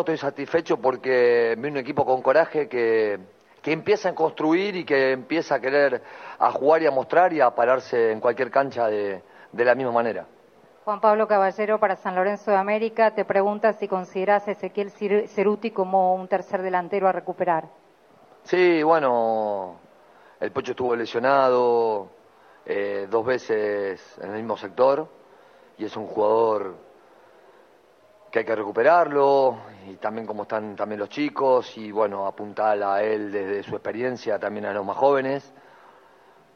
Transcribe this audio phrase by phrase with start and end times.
[0.00, 3.18] estoy satisfecho porque vi un equipo con coraje que,
[3.60, 6.02] que empieza a construir y que empieza a querer
[6.38, 9.92] a jugar y a mostrar y a pararse en cualquier cancha de, de la misma
[9.92, 10.26] manera.
[10.84, 15.70] Juan Pablo Caballero para San Lorenzo de América te pregunta si consideras a Ezequiel Ceruti
[15.70, 17.68] como un tercer delantero a recuperar.
[18.42, 19.76] Sí, bueno,
[20.40, 22.08] el Pocho estuvo lesionado
[22.66, 25.06] eh, dos veces en el mismo sector
[25.78, 26.74] y es un jugador
[28.32, 33.02] que hay que recuperarlo y también como están también los chicos y bueno, apuntar a
[33.02, 35.52] él desde su experiencia también a los más jóvenes.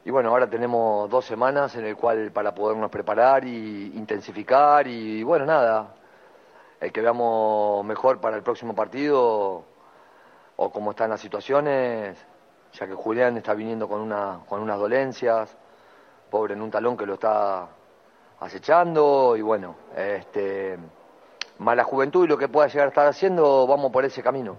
[0.03, 5.21] Y bueno, ahora tenemos dos semanas en el cual para podernos preparar y intensificar y
[5.21, 5.93] bueno, nada,
[6.79, 9.63] el que veamos mejor para el próximo partido
[10.55, 12.17] o cómo están las situaciones,
[12.73, 15.55] ya que Julián está viniendo con, una, con unas dolencias,
[16.31, 17.67] pobre en un talón que lo está
[18.39, 20.79] acechando y bueno, este
[21.59, 24.55] más la juventud y lo que pueda llegar a estar haciendo, vamos por ese camino.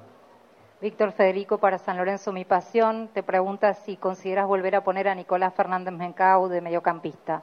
[0.81, 5.15] Víctor Federico para San Lorenzo Mi Pasión te pregunta si consideras volver a poner a
[5.15, 7.43] Nicolás Fernández Mercau de mediocampista.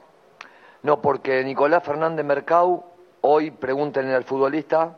[0.84, 2.86] No, porque Nicolás Fernández Mercau,
[3.22, 4.96] hoy pregúntenle al futbolista,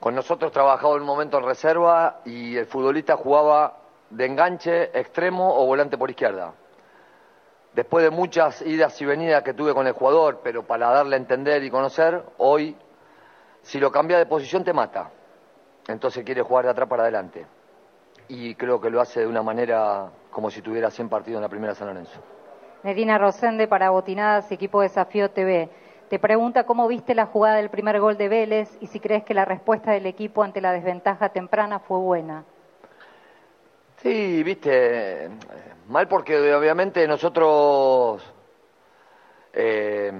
[0.00, 3.76] con nosotros trabajaba en un momento en reserva y el futbolista jugaba
[4.10, 6.52] de enganche, extremo o volante por izquierda.
[7.74, 11.18] Después de muchas idas y venidas que tuve con el jugador, pero para darle a
[11.18, 12.76] entender y conocer, hoy,
[13.62, 15.10] si lo cambia de posición, te mata.
[15.86, 17.46] Entonces quiere jugar de atrás para adelante.
[18.28, 21.48] Y creo que lo hace de una manera como si tuviera 100 partidos en la
[21.48, 22.20] primera San Lorenzo.
[22.82, 25.68] Medina Rosende para Botinadas, equipo Desafío TV.
[26.08, 29.34] Te pregunta cómo viste la jugada del primer gol de Vélez y si crees que
[29.34, 32.44] la respuesta del equipo ante la desventaja temprana fue buena.
[34.02, 35.28] Sí, viste,
[35.88, 38.22] mal porque obviamente nosotros
[39.52, 40.10] eh,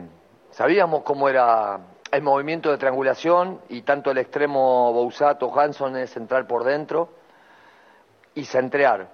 [0.51, 1.81] sabíamos cómo era
[2.13, 7.09] el movimiento de triangulación y tanto el extremo Bousato Hanson es central por dentro
[8.35, 9.09] y centrear.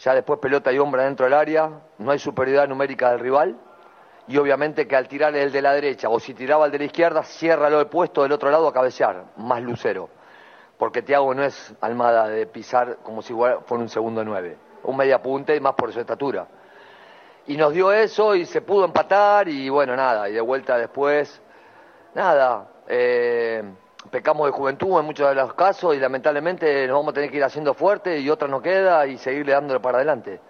[0.00, 3.56] Ya después pelota y hombra dentro del área, no hay superioridad numérica del rival
[4.26, 6.84] y obviamente que al tirar el de la derecha o si tiraba el de la
[6.86, 10.15] izquierda, cierra lo puesto del otro lado a cabecear, más lucero
[10.78, 15.20] porque Tiago no es Almada de pisar como si fuera un segundo nueve, un media
[15.22, 16.46] punta y más por su estatura.
[17.46, 21.40] Y nos dio eso y se pudo empatar y bueno, nada, y de vuelta después,
[22.14, 23.62] nada, eh,
[24.10, 27.36] pecamos de juventud en muchos de los casos y lamentablemente nos vamos a tener que
[27.36, 30.40] ir haciendo fuerte y otra no queda y seguirle dándole para adelante.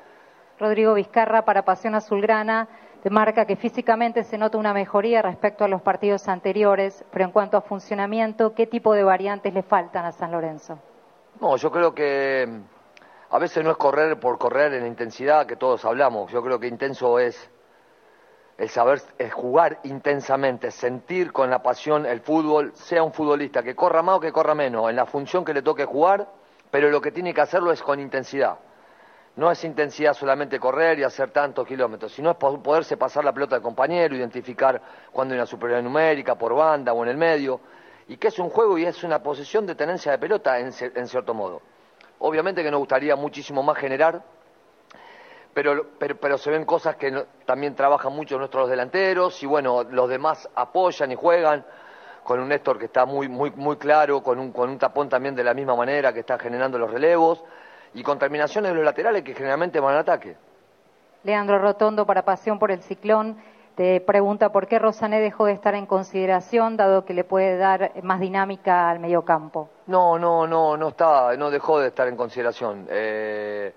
[0.59, 2.67] Rodrigo Vizcarra para Pasión Azulgrana
[3.11, 7.57] marca que físicamente se nota una mejoría respecto a los partidos anteriores, pero en cuanto
[7.57, 10.79] a funcionamiento, ¿qué tipo de variantes le faltan a San Lorenzo?
[11.41, 15.47] No, yo creo que mm, a veces no es correr por correr en la intensidad
[15.47, 16.31] que todos hablamos.
[16.33, 17.51] Yo creo que intenso es
[18.59, 23.77] el saber es jugar intensamente, sentir con la pasión el fútbol, sea un futbolista que
[23.77, 26.27] corra más o que corra menos, en la función que le toque jugar,
[26.71, 28.57] pero lo que tiene que hacerlo es con intensidad
[29.37, 33.57] no es intensidad solamente correr y hacer tantos kilómetros, sino es poderse pasar la pelota
[33.57, 34.81] al compañero, identificar
[35.13, 37.61] cuando hay una superioridad numérica por banda o en el medio,
[38.09, 41.35] y que es un juego y es una posesión de tenencia de pelota en, cierto
[41.35, 41.61] modo.
[42.19, 44.23] Obviamente que nos gustaría muchísimo más generar,
[45.53, 50.49] pero, pero, se ven cosas que también trabajan mucho nuestros delanteros y bueno, los demás
[50.55, 51.65] apoyan y juegan
[52.25, 55.35] con un Néstor que está muy, muy, muy claro, con un, con un tapón también
[55.35, 57.43] de la misma manera que está generando los relevos
[57.97, 60.37] y con terminaciones de los laterales que generalmente van al ataque.
[61.25, 63.39] Leandro Rotondo, para Pasión por el Ciclón,
[63.75, 67.93] te pregunta por qué Rosané dejó de estar en consideración, dado que le puede dar
[68.03, 69.71] más dinámica al mediocampo.
[69.87, 72.87] No, no, no, no está, no dejó de estar en consideración.
[72.91, 73.75] Eh,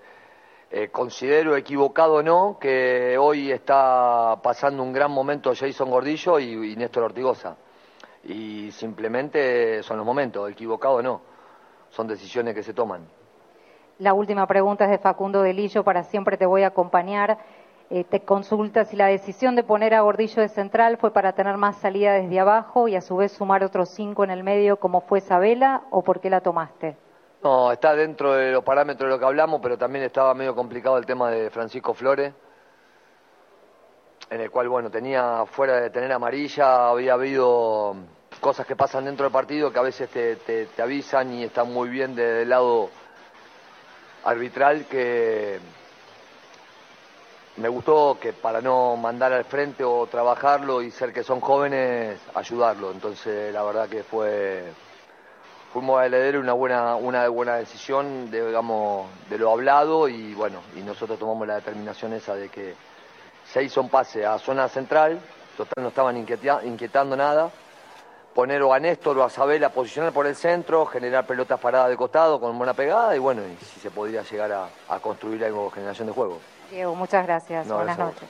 [0.70, 6.72] eh, considero equivocado o no que hoy está pasando un gran momento Jason Gordillo y,
[6.72, 7.56] y Néstor Ortigosa.
[8.24, 11.22] Y simplemente son los momentos, equivocado o no.
[11.88, 13.19] Son decisiones que se toman.
[14.00, 17.36] La última pregunta es de Facundo Delillo, para siempre te voy a acompañar.
[17.90, 21.58] Eh, te consulta si la decisión de poner a Gordillo de central fue para tener
[21.58, 25.02] más salida desde abajo y a su vez sumar otros cinco en el medio como
[25.02, 26.96] fue Isabela o por qué la tomaste.
[27.42, 30.96] No, está dentro de los parámetros de lo que hablamos, pero también estaba medio complicado
[30.96, 32.32] el tema de Francisco Flores,
[34.30, 37.96] en el cual, bueno, tenía fuera de tener amarilla, había habido
[38.40, 41.90] cosas que pasan dentro del partido que a veces te, te avisan y están muy
[41.90, 42.88] bien del lado
[44.24, 45.58] arbitral que
[47.56, 52.18] me gustó que para no mandar al frente o trabajarlo y ser que son jóvenes,
[52.34, 52.90] ayudarlo.
[52.90, 54.72] Entonces la verdad que fue
[55.72, 60.60] fuimos a heredar una buena, una buena decisión de, digamos, de lo hablado y bueno,
[60.76, 62.74] y nosotros tomamos la determinación esa de que
[63.44, 65.20] se hizo un pase a zona central,
[65.56, 67.50] total no estaban inquietando nada,
[68.34, 71.90] poner o a Néstor o a Sabela a posicionar por el centro, generar pelotas paradas
[71.90, 75.64] de costado con buena pegada y bueno, y si se podría llegar a, construir algo
[75.66, 76.38] de generación de juego.
[76.70, 77.68] Diego, muchas gracias.
[77.68, 78.28] Buenas noches.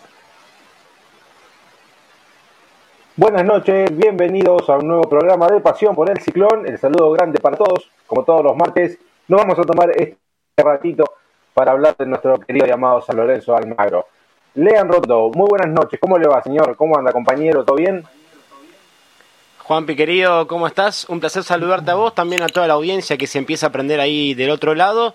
[3.16, 6.66] Buenas noches, bienvenidos a un nuevo programa de Pasión por el Ciclón.
[6.66, 8.98] El saludo grande para todos, como todos los martes.
[9.28, 10.16] Nos vamos a tomar este
[10.56, 11.04] ratito
[11.52, 14.06] para hablar de nuestro querido llamado San Lorenzo Almagro.
[14.54, 16.00] Lean Roto, muy buenas noches.
[16.00, 16.74] ¿Cómo le va, señor?
[16.76, 17.64] ¿Cómo anda, compañero?
[17.64, 18.04] ¿Todo bien?
[19.70, 21.08] Juanpi, querido, ¿cómo estás?
[21.08, 24.00] Un placer saludarte a vos, también a toda la audiencia que se empieza a aprender
[24.00, 25.14] ahí del otro lado.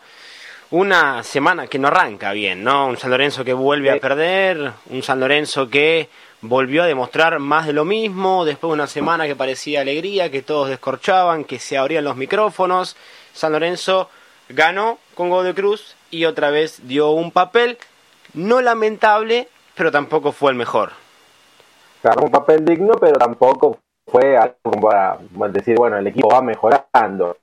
[0.72, 2.88] Una semana que no arranca bien, ¿no?
[2.88, 6.08] Un San Lorenzo que vuelve a perder, un San Lorenzo que
[6.40, 10.42] volvió a demostrar más de lo mismo, después de una semana que parecía alegría, que
[10.42, 12.96] todos descorchaban, que se abrían los micrófonos.
[13.34, 14.10] San Lorenzo
[14.48, 17.78] ganó con Godoy Cruz y otra vez dio un papel
[18.34, 20.94] no lamentable, pero tampoco fue el mejor.
[22.02, 25.20] Claro, un papel digno, pero tampoco fue algo como para
[25.50, 27.38] decir, bueno, el equipo va mejorando.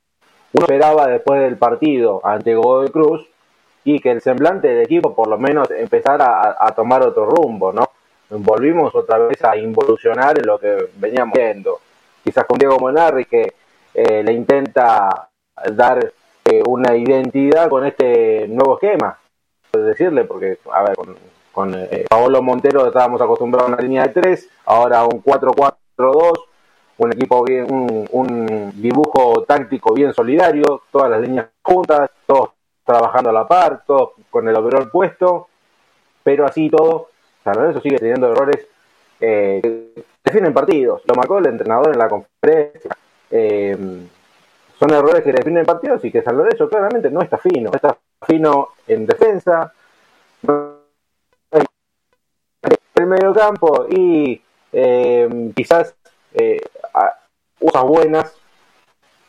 [0.52, 3.26] Uno esperaba después del partido ante Godoy Cruz
[3.84, 7.88] y que el semblante del equipo por lo menos empezara a, tomar otro rumbo, ¿no?
[8.30, 11.80] Volvimos otra vez a involucionar en lo que veníamos viendo.
[12.22, 13.52] Quizás con Diego Monarri que
[13.94, 15.28] eh, le intenta
[15.74, 16.12] dar
[16.44, 19.18] eh, una identidad con este nuevo esquema,
[19.72, 21.16] decirle, porque, a ver, con,
[21.52, 26.32] con eh, Paolo Montero estábamos acostumbrados a una línea de tres, ahora un 4-4-2,
[26.98, 32.50] un equipo bien, un, dibujo táctico bien solidario, todas las líneas juntas, todos
[32.84, 35.48] trabajando a la par, todos con el overall puesto,
[36.22, 37.08] pero así todo,
[37.44, 38.66] San Lorenzo sigue teniendo errores
[39.20, 41.02] eh, que definen partidos.
[41.06, 42.96] Lo marcó el entrenador en la conferencia.
[43.30, 43.76] Eh,
[44.78, 47.70] son errores que definen partidos y que San Lorenzo claramente no está fino.
[47.72, 47.96] está
[48.26, 49.72] fino en defensa,
[51.52, 51.66] en
[52.96, 54.40] el medio campo y
[54.72, 55.94] eh, quizás
[56.34, 56.60] eh,
[57.84, 58.36] buenas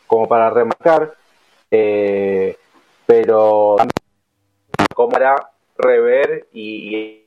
[0.06, 1.14] como para remarcar,
[1.70, 2.56] eh,
[3.06, 3.76] pero
[4.94, 7.26] como para rever y,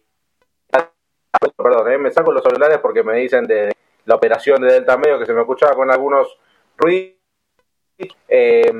[1.56, 3.76] perdón, eh, me saco los celulares porque me dicen de
[4.06, 6.38] la operación de Delta Medio que se me escuchaba con algunos
[6.78, 7.16] ruidos.
[8.28, 8.72] Eh,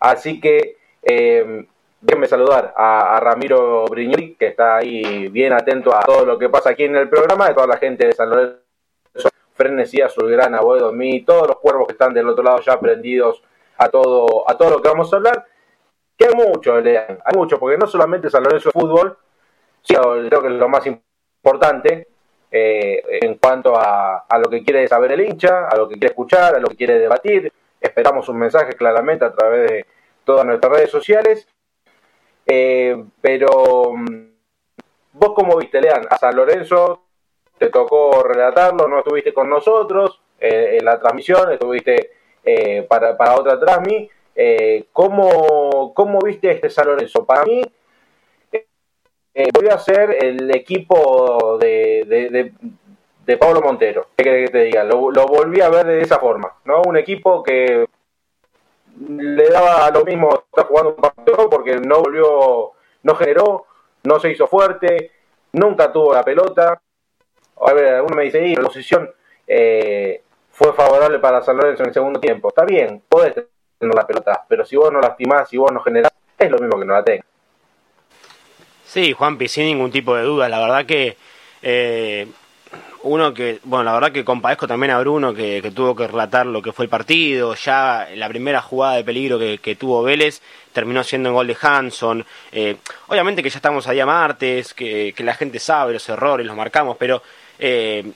[0.00, 1.66] así que eh,
[2.00, 6.70] déjenme saludar a, Ramiro Brignoli, que está ahí bien atento a todo lo que pasa
[6.70, 8.61] aquí en el programa, de toda la gente de San Lorenzo
[9.62, 9.98] Frenesí,
[10.28, 13.42] gran Abuelo, mí, todos los cuervos que están del otro lado ya aprendidos
[13.78, 15.46] a todo, a todo lo que vamos a hablar.
[16.16, 19.16] Que hay mucho, lean, hay mucho, porque no solamente San Lorenzo es fútbol,
[19.82, 22.08] sino creo que es lo más importante
[22.50, 26.08] eh, en cuanto a, a, lo que quiere saber el hincha, a lo que quiere
[26.08, 27.52] escuchar, a lo que quiere debatir.
[27.80, 29.86] Esperamos un mensaje claramente a través de
[30.24, 31.48] todas nuestras redes sociales.
[32.46, 34.32] Eh, pero mm,
[35.12, 37.01] vos como viste, Lean, a San Lorenzo
[37.62, 42.10] te tocó relatarlo, no estuviste con nosotros eh, en la transmisión, estuviste
[42.42, 44.10] eh, para, para, otra transmi.
[44.34, 47.24] Eh, ¿cómo, ¿Cómo viste este San Lorenzo?
[47.24, 47.62] Para mí,
[48.50, 52.52] voy a ser el equipo de, de,
[53.24, 54.08] de, Pablo Montero.
[54.16, 54.82] ¿Qué querés que te diga?
[54.82, 56.82] Lo, lo, volví a ver de esa forma, ¿no?
[56.82, 57.86] Un equipo que
[59.08, 62.72] le daba lo mismo estar jugando un partido porque no volvió,
[63.04, 63.66] no generó,
[64.02, 65.12] no se hizo fuerte,
[65.52, 66.82] nunca tuvo la pelota
[67.60, 69.10] a ver, uno me dice, la posición
[69.46, 72.48] eh, fue favorable para San Lorenzo en el segundo tiempo.
[72.48, 76.12] Está bien, podés tener la pelota, pero si vos no lastimás, si vos no generás,
[76.38, 77.26] es lo mismo que no la tengas.
[78.84, 80.48] Sí, Juanpi, sin ningún tipo de duda.
[80.48, 81.16] La verdad que
[81.62, 82.26] eh,
[83.04, 86.60] uno que, bueno, la verdad que compadezco también a Bruno que, tuvo que relatar lo
[86.60, 87.54] que fue el partido.
[87.54, 90.42] Ya la primera jugada de peligro que, tuvo Vélez
[90.72, 92.24] terminó siendo en gol de Hanson.
[92.52, 92.76] Eh,
[93.08, 96.56] obviamente que ya estamos a día martes, que, que la gente sabe los errores, los
[96.56, 97.22] marcamos, pero
[97.64, 98.12] eh,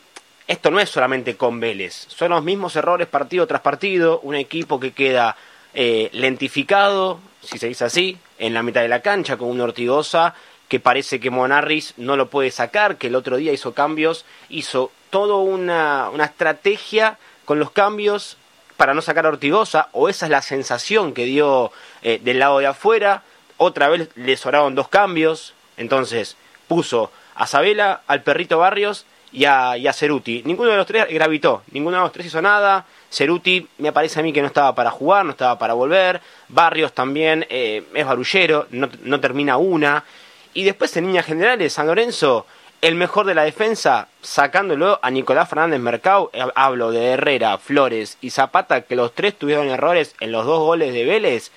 [0.49, 4.81] esto no es solamente con Vélez, son los mismos errores partido tras partido, un equipo
[4.81, 5.37] que queda
[5.73, 10.35] eh, lentificado, si se dice así, en la mitad de la cancha con una Ortigosa
[10.67, 14.91] que parece que Monarris no lo puede sacar, que el otro día hizo cambios, hizo
[15.11, 18.37] toda una, una estrategia con los cambios
[18.77, 21.71] para no sacar a Ortigosa, o esa es la sensación que dio
[22.03, 23.23] eh, del lado de afuera,
[23.59, 26.37] otra vez le sobraron dos cambios, entonces
[26.67, 30.43] puso a Sabela, al perrito Barrios y a, Ceruti.
[30.47, 32.87] Ninguno de los tres gravitó, ninguno de los tres hizo nada.
[33.11, 36.23] Ceruti me parece a mí que no estaba para jugar, no estaba para volver.
[36.49, 40.05] Barrios también eh, es barullero, no, no, termina una.
[40.55, 42.47] Y después en líneas generales, San Lorenzo,
[42.81, 46.31] el mejor de la defensa, sacándolo a Nicolás Fernández Mercado.
[46.33, 50.61] Eh, hablo de Herrera, Flores y Zapata, que los tres tuvieron errores en los dos
[50.61, 51.53] goles de Vélez.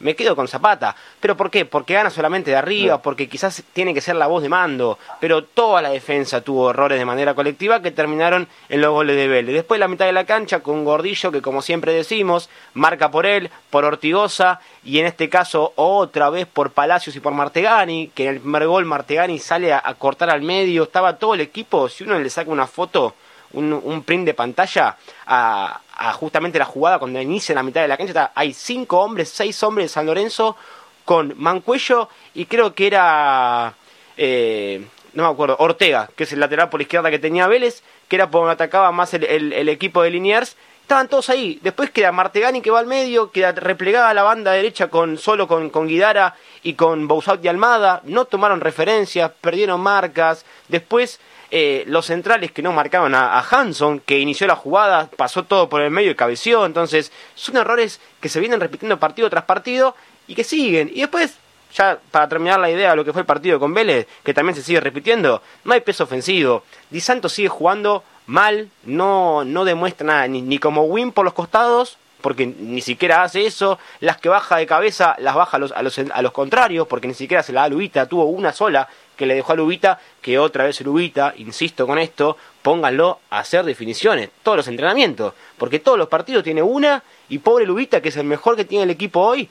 [0.00, 0.96] Me quedo con Zapata.
[1.20, 1.64] ¿Pero por qué?
[1.64, 5.44] Porque gana solamente de arriba, porque quizás tiene que ser la voz de mando, pero
[5.44, 9.54] toda la defensa tuvo errores de manera colectiva que terminaron en los goles de Vélez.
[9.54, 13.50] Después la mitad de la cancha con Gordillo, que como siempre decimos, marca por él,
[13.70, 18.34] por Ortigosa, y en este caso otra vez por Palacios y por Martegani, que en
[18.34, 22.18] el primer gol Martegani sale a, cortar al medio, estaba todo el equipo, si uno
[22.18, 23.14] le saca una foto,
[23.52, 25.80] un, print de pantalla a,
[26.14, 29.62] justamente la jugada cuando inicia en la mitad de la cancha, hay cinco hombres, seis
[29.62, 30.56] hombres de San Lorenzo
[31.04, 33.74] con Mancuello y creo que era,
[34.16, 38.16] eh, no me acuerdo, Ortega, que es el lateral por izquierda que tenía Vélez, que
[38.16, 40.56] era por donde atacaba más el, equipo de Liniers.
[40.82, 41.60] Estaban todos ahí.
[41.62, 45.70] Después queda Martegani que va al medio, queda replegada la banda derecha con solo con,
[45.70, 48.02] con Guidara y con Boussaut y Almada.
[48.04, 50.44] No tomaron referencias, perdieron marcas.
[50.66, 55.68] Después eh, los centrales que no marcaban a, Hanson, que inició la jugada, pasó todo
[55.68, 56.64] por el medio y cabeció.
[56.64, 59.96] Entonces, son errores que se vienen repitiendo partido tras partido
[60.28, 60.90] y que siguen.
[60.94, 61.34] Y después,
[61.74, 64.54] ya para terminar la idea de lo que fue el partido con Vélez, que también
[64.54, 66.62] se sigue repitiendo, no hay peso ofensivo.
[66.88, 71.98] Di Santo sigue jugando mal, no, no demuestra nada, ni, como win por los costados,
[72.20, 73.78] porque ni siquiera hace eso.
[73.98, 77.08] Las que baja de cabeza las baja a los, a los, a los contrarios, porque
[77.08, 78.88] ni siquiera se la da Lubita, tuvo una sola
[79.20, 83.66] que le dejó a Lubita, que otra vez Lubita, insisto con esto, pónganlo a hacer
[83.66, 88.16] definiciones, todos los entrenamientos, porque todos los partidos tiene una y pobre Lubita, que es
[88.16, 89.46] el mejor que tiene el equipo hoy,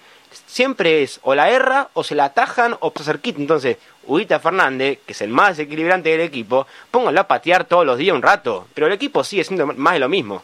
[0.47, 3.39] siempre es o la erra o se la atajan o pasa cerquita.
[3.39, 7.99] Entonces, Ubita Fernández, que es el más equilibrante del equipo, pónganlo a patear todos los
[7.99, 10.41] días un rato, pero el equipo sigue siendo más de lo mismo.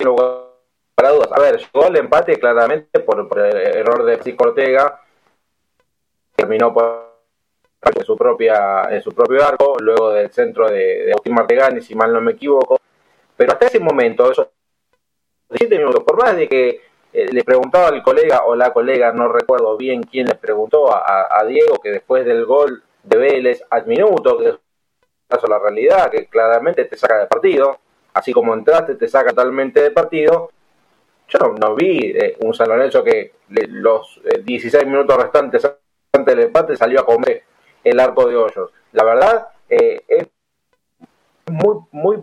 [0.00, 5.02] A ver, llegó el empate claramente por, el error de Psico Ortega,
[6.34, 7.05] terminó por
[8.06, 12.12] su propia en su propio arco, luego del centro de, de Agustín Martegani, si mal
[12.12, 12.80] no me equivoco.
[13.36, 14.48] Pero hasta ese momento, esos
[15.50, 16.80] 17 minutos, por más de que
[17.12, 21.44] eh, le preguntaba al colega o la colega, no recuerdo bien quién le preguntó a,
[21.46, 26.84] Diego, que después del gol de Vélez al minuto, que es la realidad, que claramente
[26.84, 27.78] te saca de partido,
[28.14, 30.50] así como entraste te saca totalmente de partido.
[31.28, 35.64] Yo no, vi eh, un San Lorenzo que los 16 eh, minutos restantes
[36.12, 37.44] antes del empate salió a comer
[37.86, 38.70] el arco de hoyos.
[38.92, 40.26] La verdad, eh, es
[41.46, 42.18] muy, muy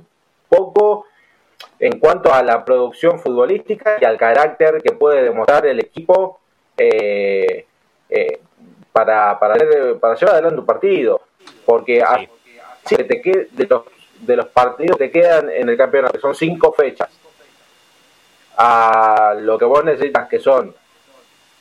[0.50, 1.06] poco
[1.80, 6.40] en cuanto a la producción futbolística y al carácter que puede demostrar el equipo
[6.78, 7.66] eh,
[8.10, 8.40] eh,
[8.92, 9.56] para, para,
[10.00, 11.22] para, llevar adelante un partido.
[11.66, 12.04] Porque
[12.86, 12.98] sí.
[12.98, 13.84] te de, los,
[14.20, 17.10] de los partidos que quedan en el campeonato, que son cinco fechas,
[18.58, 20.76] a lo que vos necesitas, que son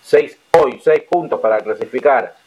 [0.00, 2.41] seis, hoy seis puntos para clasificar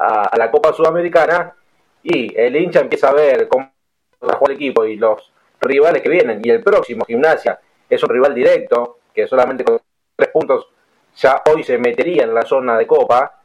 [0.00, 1.54] a, la Copa Sudamericana
[2.02, 3.70] y el hincha empieza a ver cómo
[4.18, 5.30] juega el equipo y los
[5.60, 6.40] rivales que vienen.
[6.42, 9.80] Y el próximo, Gimnasia, es un rival directo, que solamente con
[10.16, 10.68] tres puntos
[11.16, 13.42] ya hoy se metería en la zona de Copa.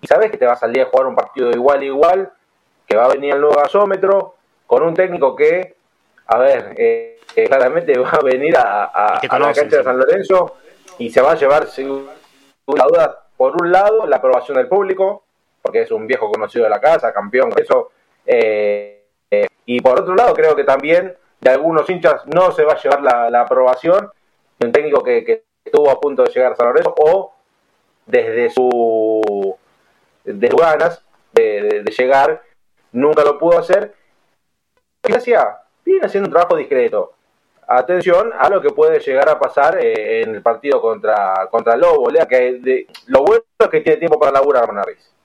[0.00, 2.32] Y sabes que te va a salir a jugar un partido igual igual,
[2.86, 5.76] que va a venir el nuevo gasómetro, con un técnico que,
[6.26, 10.56] a ver, eh, eh, claramente va a venir a, la cancha de San Lorenzo
[10.98, 12.06] y se va a llevar, sin
[12.66, 15.25] duda, por un lado, la aprobación del público,
[15.66, 17.90] porque es un viejo conocido de la casa, campeón, eso.
[18.24, 22.74] Eh, eh, y por otro lado, creo que también de algunos hinchas no se va
[22.74, 24.08] a llevar la, aprobación
[24.62, 27.34] un técnico que, estuvo a punto de llegar a San Lorenzo o
[28.06, 29.56] desde su
[30.22, 32.42] de ganas de, llegar
[32.92, 33.92] nunca lo pudo hacer.
[35.02, 37.14] Gracia viene haciendo un trabajo discreto.
[37.66, 42.06] Atención a lo que puede llegar a pasar eh, en el partido contra, contra Lobo.
[42.28, 45.15] Que lo bueno es que tiene tiempo para laburar Manarriz.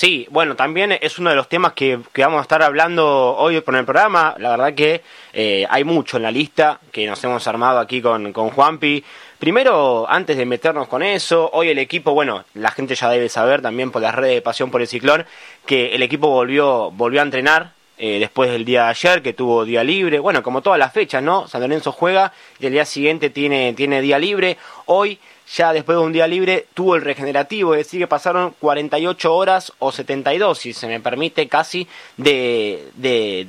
[0.00, 3.76] Sí, bueno, también es uno de los temas que, vamos a estar hablando hoy con
[3.76, 4.34] el programa.
[4.38, 5.02] La verdad que
[5.34, 9.04] eh, hay mucho en la lista que nos hemos armado aquí con, con Juanpi.
[9.38, 13.60] Primero, antes de meternos con eso, hoy el equipo, bueno, la gente ya debe saber
[13.60, 15.26] también por las redes de Pasión por el Ciclón,
[15.66, 19.66] que el equipo volvió, volvió a entrenar eh, después del día de ayer, que tuvo
[19.66, 20.18] día libre.
[20.18, 21.46] Bueno, como todas las fechas, ¿no?
[21.46, 24.56] San Lorenzo juega y el día siguiente tiene, tiene día libre.
[24.86, 25.18] Hoy
[25.54, 29.72] ya después de un día libre tuvo el regenerativo, es decir, que pasaron 48 horas
[29.78, 33.44] o 72, si se me permite, casi de, de,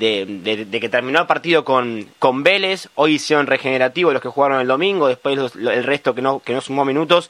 [0.70, 2.90] de, que terminó el partido con, con Vélez.
[2.96, 6.62] Hoy hicieron regenerativo los que jugaron el domingo, después el resto que no, que no
[6.62, 7.30] sumó minutos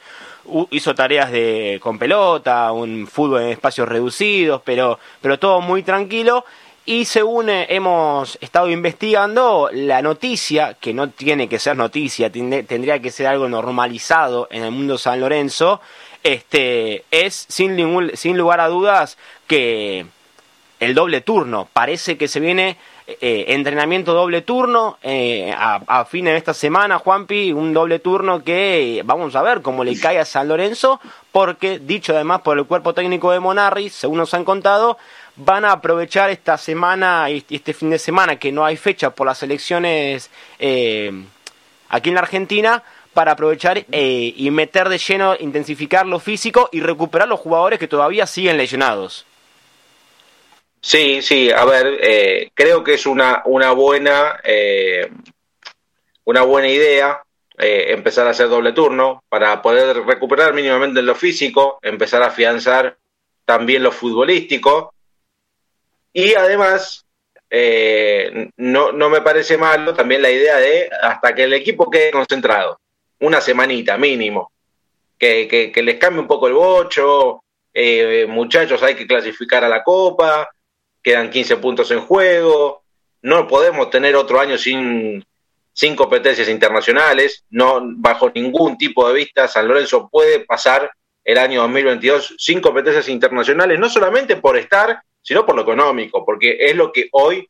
[0.72, 6.46] hizo tareas de con pelota, un fútbol en espacios reducidos, pero, pero todo muy tranquilo.
[6.86, 13.12] Y según hemos estado investigando, la noticia, que no tiene que ser noticia, tendría que
[13.12, 15.80] ser algo normalizado en el mundo San Lorenzo,
[16.24, 20.08] este, es sin, ningún, sin lugar a dudas que
[20.80, 21.68] el doble turno.
[21.72, 26.98] Parece que se viene eh, entrenamiento doble turno eh, a, a fines de esta semana,
[26.98, 31.00] Juanpi, un doble turno que vamos a ver cómo le cae a San Lorenzo,
[31.32, 34.98] porque dicho además por el cuerpo técnico de Monarri, según nos han contado,
[35.44, 39.28] van a aprovechar esta semana y este fin de semana que no hay fecha por
[39.28, 40.30] las elecciones
[40.60, 41.12] eh,
[41.90, 42.84] aquí en la Argentina
[43.14, 48.26] para aprovechar y meter de lleno, intensificar lo físico y recuperar los jugadores que todavía
[48.26, 49.26] siguen lesionados.
[50.80, 55.12] Sí, sí, a ver, eh, creo que es una, una buena eh,
[56.24, 57.22] una buena idea
[57.58, 62.98] eh, empezar a hacer doble turno para poder recuperar mínimamente lo físico, empezar a afianzar
[63.46, 64.94] también lo futbolístico
[66.14, 67.06] y además
[68.58, 72.80] no, no me parece malo también la idea de hasta que el equipo quede concentrado,
[73.20, 74.52] una semanita mínimo,
[75.18, 77.44] que, que, les cambie un poco el bocho,
[78.30, 80.50] muchachos hay que clasificar a la copa,
[81.04, 82.84] quedan 15 puntos en juego,
[83.22, 85.24] no podemos tener otro año sin,
[85.74, 90.92] sin competencias internacionales, no bajo ningún tipo de vista San Lorenzo puede pasar
[91.24, 96.58] el año 2022 sin competencias internacionales, no solamente por estar, sino por lo económico, porque
[96.60, 97.48] es lo que hoy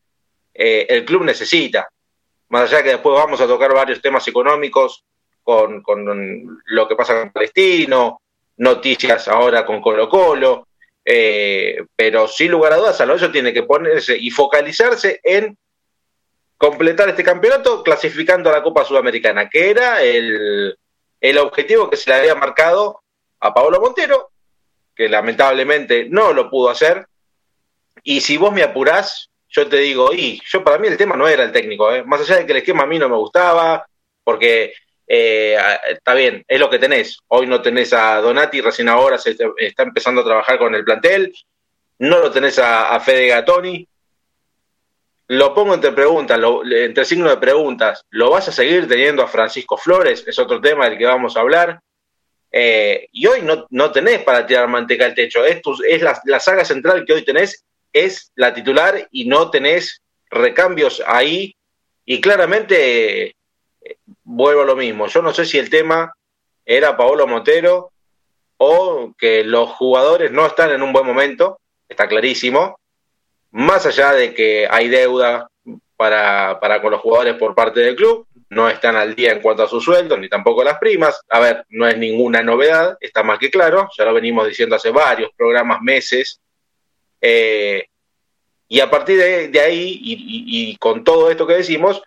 [0.53, 1.89] eh, el club necesita.
[2.49, 5.03] Más allá que después vamos a tocar varios temas económicos
[5.43, 8.21] con, con lo que pasa con Palestino,
[8.57, 10.67] noticias ahora con Colo Colo,
[11.03, 15.57] eh, pero sin lugar a dudas, San Lorenzo tiene que ponerse y focalizarse en
[16.57, 20.77] completar este campeonato clasificando a la Copa Sudamericana, que era el,
[21.19, 23.01] el objetivo que se le había marcado
[23.39, 24.29] a Paolo Montero,
[24.95, 27.07] que lamentablemente no lo pudo hacer.
[28.03, 31.27] Y si vos me apurás, yo te digo, y yo para mí el tema no
[31.27, 32.03] era el técnico, ¿eh?
[32.03, 33.85] más allá de que el esquema a mí no me gustaba,
[34.23, 34.73] porque
[35.13, 35.57] eh,
[35.89, 37.19] está bien, es lo que tenés.
[37.27, 41.33] Hoy no tenés a Donati, recién ahora se está empezando a trabajar con el plantel.
[41.99, 43.85] No lo tenés a, Fede Gatoni.
[45.27, 46.39] Lo pongo entre preguntas,
[46.71, 48.05] entre signos de preguntas.
[48.09, 50.23] ¿Lo vas a seguir teniendo a Francisco Flores?
[50.25, 51.81] Es otro tema del que vamos a hablar.
[52.49, 55.43] Eh, y hoy no, no, tenés para tirar manteca al techo.
[55.45, 60.01] Es, es la, la saga central que hoy tenés, es la titular y no tenés
[60.29, 61.55] recambios ahí.
[62.05, 63.35] Y claramente
[64.23, 65.07] vuelvo a lo mismo.
[65.07, 66.13] Yo no sé si el tema
[66.65, 67.91] era Paolo Montero
[68.57, 72.79] o que los jugadores no están en un buen momento, está clarísimo.
[73.51, 75.49] Más allá de que hay deuda
[75.97, 79.63] para, para con los jugadores por parte del club, no están al día en cuanto
[79.63, 81.21] a su sueldo, ni tampoco las primas.
[81.29, 84.91] A ver, no es ninguna novedad, está más que claro, ya lo venimos diciendo hace
[84.91, 86.39] varios programas, meses.
[87.19, 87.85] Eh,
[88.71, 92.01] y a partir de, ahí, y, con todo esto que decimos,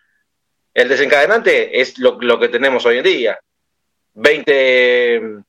[0.73, 3.39] el desencadenante es lo, que tenemos hoy en día.
[4.15, 5.43] 20,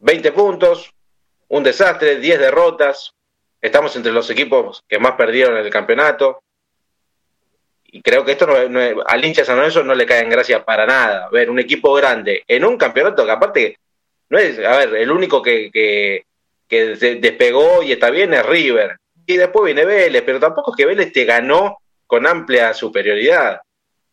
[0.00, 0.92] 20 puntos,
[1.46, 3.14] un desastre, 10 derrotas.
[3.60, 6.42] Estamos entre los equipos que más perdieron en el campeonato.
[7.84, 10.86] Y creo que esto no, al hincha San Lorenzo no le cae en gracia para
[10.86, 11.28] nada.
[11.30, 13.78] Ver un equipo grande en un campeonato que aparte
[14.28, 16.24] no es, a ver, el único que, que,
[16.66, 18.98] que despegó y está bien es River.
[19.26, 23.60] Y después viene Vélez, pero tampoco es que Vélez te ganó con amplia superioridad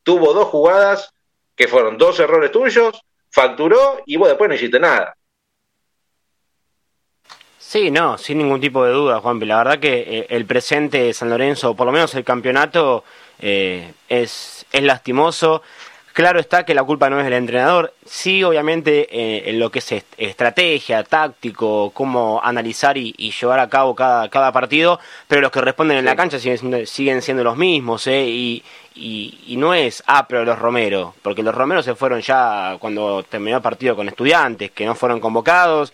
[0.09, 1.13] tuvo dos jugadas
[1.55, 5.15] que fueron dos errores tuyos, facturó y vos después no hiciste nada.
[7.59, 9.45] Sí, no, sin ningún tipo de duda, Juanpi.
[9.45, 13.03] La verdad que eh, el presente de San Lorenzo, por lo menos el campeonato,
[13.37, 15.61] eh, es, es lastimoso.
[16.19, 19.79] Claro está que la culpa no es del entrenador, sí obviamente eh, en lo que
[19.79, 25.61] es estrategia, táctico, cómo analizar y, llevar a cabo cada, cada, partido, pero los que
[25.61, 28.25] responden en la cancha siguen siendo, siguen siendo los mismos, ¿eh?
[28.27, 28.61] y,
[28.95, 33.55] y, no es, ah, pero los Romero, porque los Romero se fueron ya cuando terminó
[33.55, 35.93] el partido con estudiantes, que no fueron convocados,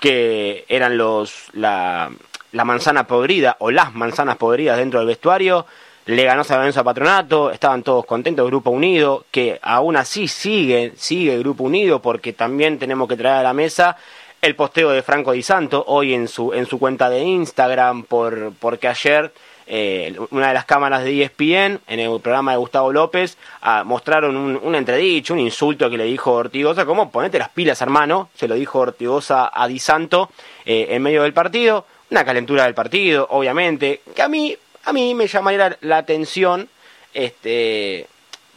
[0.00, 2.10] que eran los la,
[2.52, 5.66] la manzana podrida o las manzanas podridas dentro del vestuario,
[6.10, 11.38] le ganó San a Patronato, estaban todos contentos, Grupo Unido, que aún así sigue, sigue
[11.38, 13.96] Grupo Unido, porque también tenemos que traer a la mesa
[14.42, 18.52] el posteo de Franco Di Santo, hoy en su, en su cuenta de Instagram, por,
[18.58, 19.32] porque ayer
[19.66, 24.36] eh, una de las cámaras de ESPN, en el programa de Gustavo López, ah, mostraron
[24.36, 28.48] un, un, entredicho, un insulto que le dijo Ortigosa, como ponete las pilas hermano, se
[28.48, 30.30] lo dijo Ortigosa a Di Santo
[30.64, 35.14] eh, en medio del partido, una calentura del partido, obviamente, que a mí, a mí
[35.14, 36.68] me llamaría la atención,
[37.12, 38.06] este,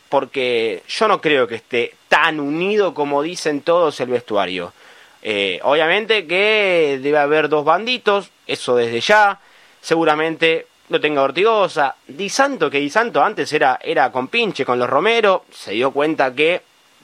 [0.09, 4.73] porque yo no creo que esté tan unido como dicen todos el vestuario.
[5.21, 9.39] Eh, obviamente que debe haber dos banditos, eso desde ya.
[9.81, 11.95] Seguramente lo tenga Ortigosa.
[12.07, 15.91] Di Santo, que Di Santo antes era, era con pinche con los Romero, se dio
[15.91, 16.61] cuenta que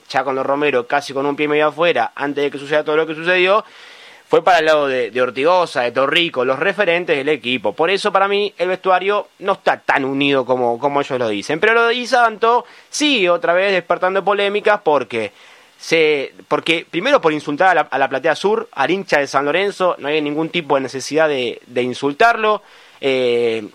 [0.08, 2.96] ya con los Romero casi con un pie medio afuera, antes de que suceda todo
[2.96, 3.64] lo que sucedió,
[4.30, 7.72] fue para el lado de, de, Ortigosa, de Torrico, los referentes del equipo.
[7.72, 11.58] Por eso para mí el vestuario no está tan unido como, como ellos lo dicen.
[11.58, 15.32] Pero lo de Di Santo sigue otra vez despertando polémicas porque
[15.76, 20.06] se, porque primero por insultar a la, platea sur, al hincha de San Lorenzo, no
[20.06, 22.62] hay ningún tipo de necesidad de, de insultarlo.
[23.00, 23.66] Eh,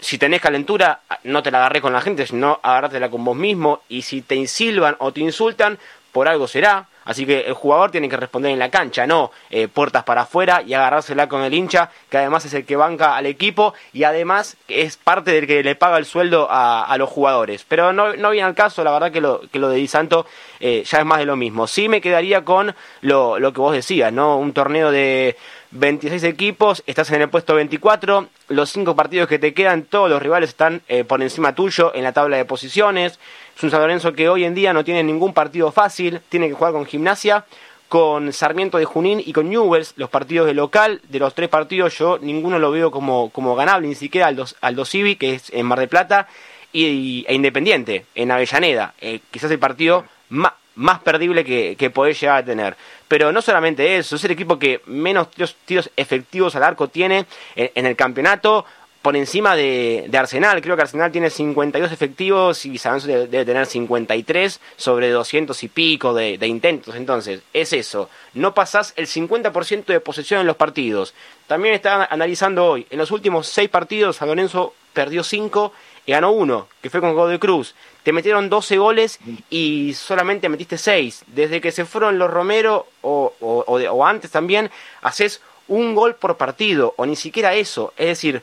[0.00, 3.82] si tenés calentura, no te la agarré con la gente, sino agarrátela con vos mismo.
[3.88, 5.78] Y si te insilvan o te insultan,
[6.10, 6.88] por algo será.
[7.04, 10.62] Así que el jugador tiene que responder en la cancha, no eh, puertas para afuera
[10.62, 14.56] y agarrársela con el hincha, que además es el que banca al equipo y además
[14.68, 17.64] es parte del que le paga el sueldo a, los jugadores.
[17.66, 20.26] Pero no, no viene al caso, la verdad que lo, que lo de Di Santo
[20.62, 21.66] eh, ya es más de lo mismo.
[21.66, 24.38] Sí me quedaría con lo, lo que vos decías, ¿no?
[24.38, 25.36] Un torneo de
[25.72, 30.22] 26 equipos, estás en el puesto 24, los cinco partidos que te quedan, todos los
[30.22, 33.18] rivales están eh, por encima tuyo en la tabla de posiciones.
[33.56, 36.54] Es un San Lorenzo que hoy en día no tiene ningún partido fácil, tiene que
[36.54, 37.44] jugar con Gimnasia,
[37.88, 41.00] con Sarmiento de Junín y con Newells, los partidos de local.
[41.08, 44.84] De los tres partidos yo ninguno lo veo como, como ganable, ni siquiera Aldo, Aldo
[44.84, 46.28] Civi, que es en Mar del Plata,
[46.72, 48.94] y, e Independiente, en Avellaneda.
[49.00, 52.76] Eh, quizás el partido más, perdible que, que podés llegar a tener.
[53.08, 55.28] Pero no solamente eso, es el equipo que menos
[55.66, 58.64] tiros, efectivos al arco tiene en, el campeonato,
[59.02, 60.62] por encima de, Arsenal.
[60.62, 65.68] Creo que Arsenal tiene 52 efectivos y San debe, debe, tener 53 sobre 200 y
[65.68, 66.94] pico de, intentos.
[66.94, 68.08] Entonces, es eso.
[68.32, 71.12] No pasás el 50% de posesión en los partidos.
[71.46, 75.72] También está analizando hoy, en los últimos 6 partidos, San Lorenzo perdió 5
[76.06, 80.78] y ganó 1, que fue con Godoy Cruz te metieron 12 goles y solamente metiste
[80.78, 81.24] 6.
[81.28, 84.70] Desde que se fueron los Romero o, o, antes también,
[85.02, 87.92] haces un gol por partido, o ni siquiera eso.
[87.96, 88.42] Es decir,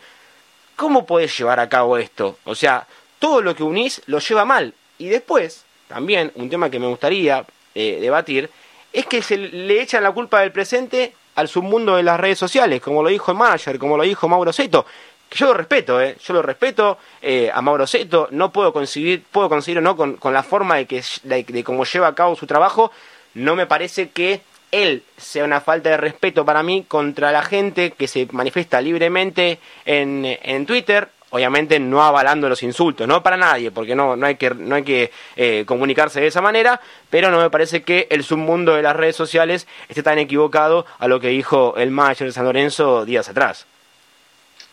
[0.75, 2.37] ¿cómo puedes llevar a cabo esto?
[2.45, 2.87] O sea,
[3.19, 4.73] todo lo que unís lo lleva mal.
[4.97, 7.45] Y después, también, un tema que me gustaría
[7.75, 8.49] eh, debatir,
[8.93, 12.81] es que se le echan la culpa del presente al submundo de las redes sociales,
[12.81, 14.85] como lo dijo el manager, como lo dijo Mauro Seto
[15.31, 16.17] yo lo respeto, ¿eh?
[16.23, 20.33] yo lo respeto eh, a Mauro Seto, no puedo conseguir, puedo conseguir no con, con
[20.33, 22.91] la forma de, que, de, cómo lleva a cabo su trabajo,
[23.35, 27.91] no me parece que él sea una falta de respeto para mí contra la gente
[27.91, 33.71] que se manifiesta libremente en, en Twitter, obviamente no avalando los insultos, no para nadie,
[33.71, 37.39] porque no, no hay que, no hay que eh, comunicarse de esa manera, pero no
[37.39, 41.29] me parece que el submundo de las redes sociales esté tan equivocado a lo que
[41.29, 43.67] dijo el manager de San Lorenzo días atrás.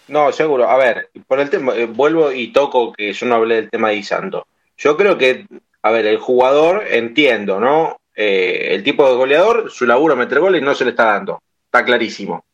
[0.08, 0.68] No, seguro.
[0.68, 3.88] A ver, por el tema, eh, vuelvo y toco que yo no hablé del tema
[3.88, 4.46] de Isanto.
[4.76, 5.46] Yo creo que,
[5.82, 7.98] a ver, el jugador, entiendo, ¿no?
[8.14, 11.42] Eh, el tipo de goleador, su laburo meter goles no se le está dando.
[11.64, 12.44] Está clarísimo.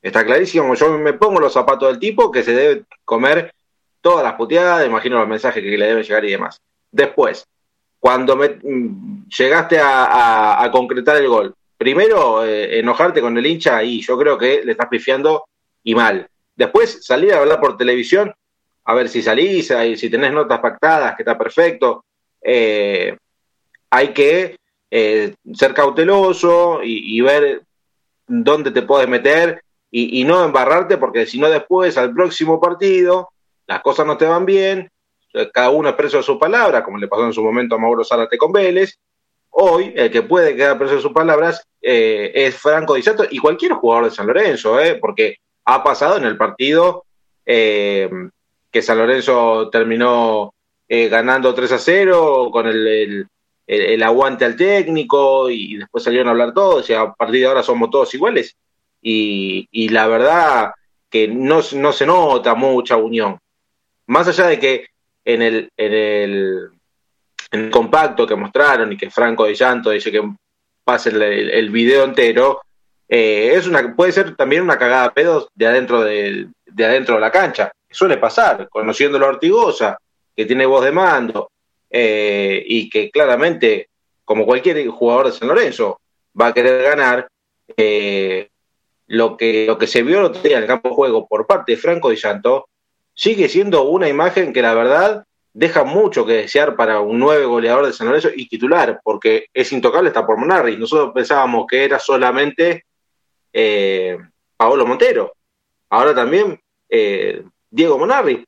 [0.00, 0.74] Está clarísimo.
[0.74, 3.52] Yo me pongo los zapatos del tipo que se debe comer
[4.00, 6.60] todas las puteadas, imagino los mensajes que le deben llegar y demás.
[6.90, 7.46] Después,
[7.98, 14.18] cuando mm, llegaste a, concretar el gol, primero eh, enojarte con el hincha y yo
[14.18, 15.46] creo que le estás pifiando
[15.82, 16.28] y mal.
[16.56, 18.32] Después salir a hablar por televisión,
[18.84, 22.04] a ver si salís, si tenés notas pactadas, que está perfecto.
[22.40, 23.16] Eh,
[23.90, 24.56] hay que
[24.90, 27.62] eh, ser cauteloso y, ver
[28.26, 33.30] dónde te puedes meter y, no embarrarte, porque si no después, al próximo partido,
[33.66, 34.90] las cosas no te van bien,
[35.52, 38.04] cada uno es preso de su palabra, como le pasó en su momento a Mauro
[38.04, 38.98] Zárate con Vélez.
[39.50, 43.72] Hoy, el que puede quedar preso de sus palabras eh, es Franco Di y cualquier
[43.72, 47.04] jugador de San Lorenzo, porque ha pasado en el partido
[47.46, 48.10] eh,
[48.70, 50.54] que San Lorenzo terminó
[50.88, 53.26] eh, ganando 3 a 0 con el,
[53.66, 57.62] el, aguante al técnico y después salieron a hablar todos y a partir de ahora
[57.62, 58.56] somos todos iguales.
[59.00, 60.72] Y, y la verdad
[61.08, 63.38] que no, no, se nota mucha unión.
[64.06, 64.86] Más allá de que
[65.24, 66.70] en el, en el,
[67.52, 70.22] en el compacto que mostraron y que Franco de Llanto dice que
[70.84, 72.60] pase el, el video entero,
[73.08, 77.20] eh, es una, puede ser también una cagada pedos de adentro de, de adentro de
[77.20, 77.72] la cancha.
[77.90, 79.98] Suele pasar, conociendo la Ortigosa,
[80.36, 81.50] que tiene voz de mando,
[81.90, 83.88] eh, y que claramente,
[84.24, 86.00] como cualquier jugador de San Lorenzo,
[86.38, 87.28] va a querer ganar.
[87.76, 88.48] Eh,
[89.06, 92.10] lo que, lo que se vio en el campo de juego por parte de Franco
[92.10, 92.68] Di Santo
[93.12, 97.86] sigue siendo una imagen que la verdad deja mucho que desear para un nueve goleador
[97.86, 100.76] de San Lorenzo y titular, porque es intocable hasta por Monarri.
[100.76, 102.84] Nosotros pensábamos que era solamente
[103.54, 104.18] eh,
[104.56, 105.32] Paolo Montero.
[105.88, 108.44] Ahora también eh, Diego Monarri.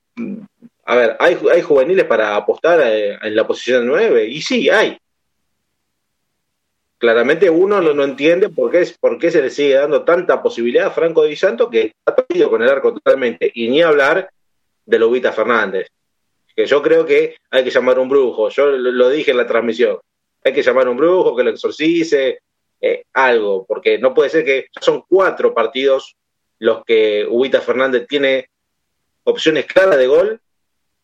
[0.84, 4.26] A ver, ¿hay, hay juveniles para apostar eh, en la posición 9?
[4.26, 4.98] Y sí, hay.
[6.98, 10.86] Claramente uno no, no entiende por qué, por qué se le sigue dando tanta posibilidad
[10.86, 13.50] a Franco Di Santo que ha perdido con el arco totalmente.
[13.54, 14.30] Y ni hablar
[14.84, 15.88] de Lobita Fernández.
[16.54, 18.48] Que yo creo que hay que llamar un brujo.
[18.48, 19.98] Yo lo, dije en la transmisión.
[20.42, 22.40] Hay que llamar un brujo que lo exorcice,
[22.86, 26.16] eh, algo, porque no puede ser que son cuatro partidos
[26.58, 28.48] los que Ubita Fernández tiene
[29.24, 30.40] opciones claras de gol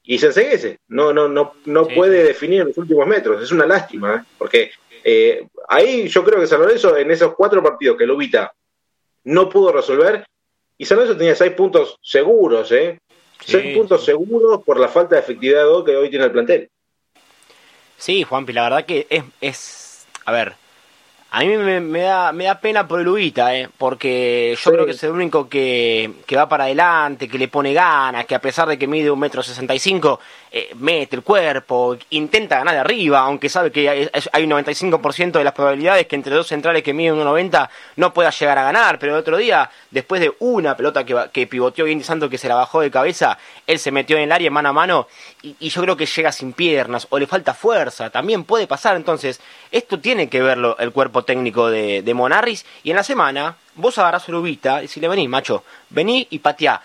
[0.02, 0.78] y se enseguece.
[0.88, 3.42] No, no, no, no puede definir los últimos metros.
[3.42, 4.34] Es una lástima, ¿eh?
[4.38, 4.72] porque
[5.04, 8.52] eh, ahí yo creo que San Lorenzo, en esos cuatro partidos que Ubita
[9.24, 10.24] no pudo resolver,
[10.78, 12.98] y San Lorenzo tenía seis puntos seguros, ¿eh?
[13.44, 16.70] seis puntos seguros por la falta de efectividad de gol que hoy tiene el plantel.
[17.96, 20.54] Sí, Juanpi, la verdad que es, es a ver,
[21.34, 23.66] a mí me, da, me da pena por el Ubita, ¿eh?
[23.78, 27.72] porque yo creo que es el único que, que, va para adelante, que le pone
[27.72, 31.22] ganas, que a pesar de que mide un metro sesenta y cinco, eh, mete el
[31.22, 36.16] cuerpo, intenta ganar de arriba, aunque sabe que hay, un 95% de las probabilidades que
[36.16, 39.70] entre dos centrales que miden 1,90 no pueda llegar a ganar, pero el otro día,
[39.90, 43.38] después de una pelota que, que pivoteó bien Santo que se la bajó de cabeza,
[43.66, 45.08] él se metió en el área mano a mano
[45.40, 49.40] y, yo creo que llega sin piernas o le falta fuerza, también puede pasar, entonces
[49.70, 53.98] esto tiene que verlo el cuerpo técnico de, de Monarris y en la semana vos
[53.98, 56.80] agarrás a Ubita y si le venís, macho, vení y pateá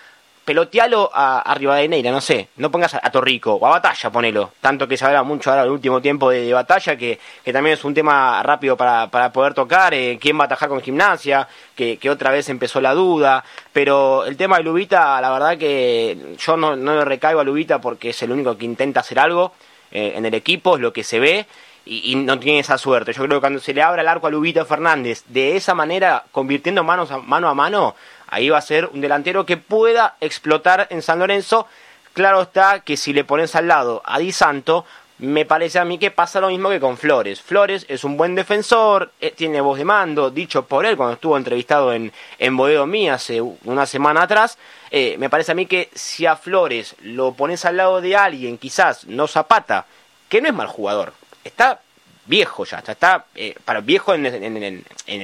[0.48, 4.54] pelotealo a, arriba de Neira, no sé, no pongas a, Torrico o a Batalla, ponelo.
[4.62, 7.84] Tanto que se habla mucho ahora el último tiempo de, Batalla, que, que, también es
[7.84, 11.46] un tema rápido para, para poder tocar, eh, quién va a atajar con gimnasia,
[11.76, 13.44] que, que, otra vez empezó la duda.
[13.74, 17.82] Pero el tema de Lubita, la verdad que yo no, no le recaigo a Lubita
[17.82, 19.52] porque es el único que intenta hacer algo
[19.92, 21.46] eh, en el equipo, es lo que se ve.
[21.90, 23.14] Y, no tiene esa suerte.
[23.14, 26.26] Yo creo que cuando se le abra el arco a Lubita Fernández de esa manera,
[26.32, 27.96] convirtiendo manos mano a mano,
[28.28, 31.68] Ahí va a ser un delantero que pueda explotar en San Lorenzo.
[32.14, 34.86] Claro está que si le pones al lado a Di Santo,
[35.20, 37.42] me parece a mí que pasa lo mismo que con Flores.
[37.42, 41.38] Flores es un buen defensor, eh, tiene voz de mando, dicho por él cuando estuvo
[41.38, 44.58] entrevistado en, en Boedo Mí hace una semana atrás.
[44.92, 48.58] Eh, me parece a mí que si a Flores lo pones al lado de alguien,
[48.58, 49.86] quizás no Zapata,
[50.28, 51.14] que no es mal jugador,
[51.48, 51.82] está
[52.28, 54.84] viejo ya, está eh, para viejo en,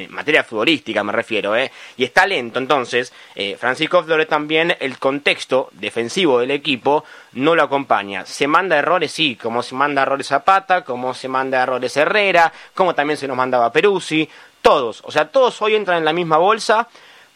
[0.10, 5.70] materia futbolística me refiero, eh, y está lento, entonces eh, Francisco Flores también el contexto
[5.74, 10.84] defensivo del equipo no lo acompaña, se manda errores sí, como se manda errores Zapata,
[10.84, 14.30] como se manda errores Herrera, como también se nos mandaba Peruzzi,
[14.62, 16.88] todos, o sea, todos hoy entran en la misma bolsa,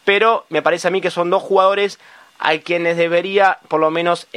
[0.04, 1.98] pero me parece a mí que son dos jugadores
[2.38, 4.28] a quienes debería por lo menos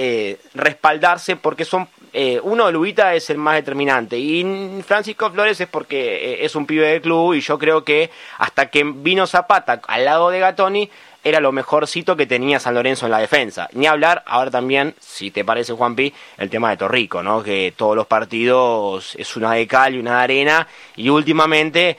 [0.55, 5.67] respaldarse porque son eh, uno de Lubita es el más determinante y Francisco Flores es
[5.67, 9.81] porque eh, es un pibe del club y yo creo que hasta que vino Zapata
[9.87, 10.89] al lado de Gatoni
[11.23, 13.69] era lo mejorcito que tenía San Lorenzo en la defensa.
[13.73, 17.43] Ni hablar, ahora también, si te parece Juanpi, el tema de Torrico, ¿no?
[17.43, 21.97] Que todos los partidos es una de cal y una de arena y últimamente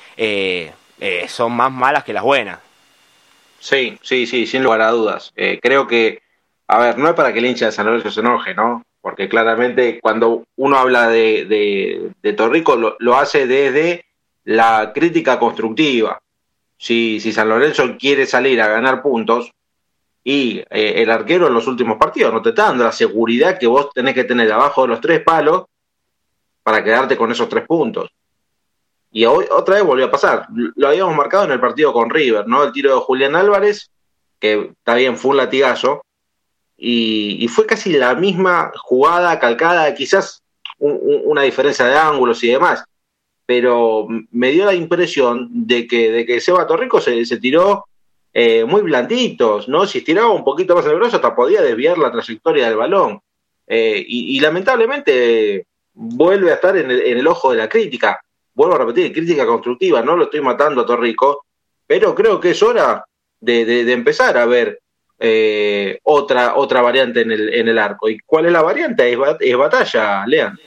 [1.29, 2.59] son más malas que las buenas.
[3.62, 5.33] Sí, sí, sí, sin lugar a dudas.
[5.37, 6.20] Eh, creo que,
[6.66, 8.83] a ver, no es para que el hincha de San Lorenzo se enoje, ¿no?
[9.02, 14.06] Porque claramente cuando uno habla de, de, Torrico lo, hace desde
[14.44, 16.18] la crítica constructiva.
[16.78, 19.52] Si, si San Lorenzo quiere salir a ganar puntos
[20.24, 23.66] y eh, el arquero en los últimos partidos no te está dando la seguridad que
[23.66, 25.64] vos tenés que tener abajo de los tres palos
[26.62, 28.10] para quedarte con esos tres puntos.
[29.10, 30.46] Y hoy otra vez volvió a pasar.
[30.76, 32.64] Lo habíamos marcado en el partido con River, ¿no?
[32.64, 33.90] El tiro de Julián Álvarez,
[34.38, 36.02] que está bien, fue un latigazo.
[36.85, 40.42] Y, fue casi la misma jugada calcada, quizás
[40.79, 42.85] una diferencia de ángulos y demás.
[43.47, 47.85] Pero me dio la impresión de que, de que Seba Torrico se, tiró
[48.33, 49.87] eh, muy blanditos, ¿no?
[49.87, 53.21] Si estiraba un poquito más el brazo, hasta podía desviar la trayectoria del balón.
[53.66, 58.21] Eh, y, lamentablemente vuelve a estar en el ojo de la crítica
[58.55, 61.47] vuelvo a repetir, crítica constructiva, no lo estoy matando a Torrico,
[61.87, 63.05] pero creo que es hora
[63.40, 64.81] de, empezar a ver
[65.24, 68.08] eh, otra, otra variante en el, en el arco.
[68.08, 69.08] ¿Y cuál es la variante?
[69.40, 70.58] Es, batalla, Lean.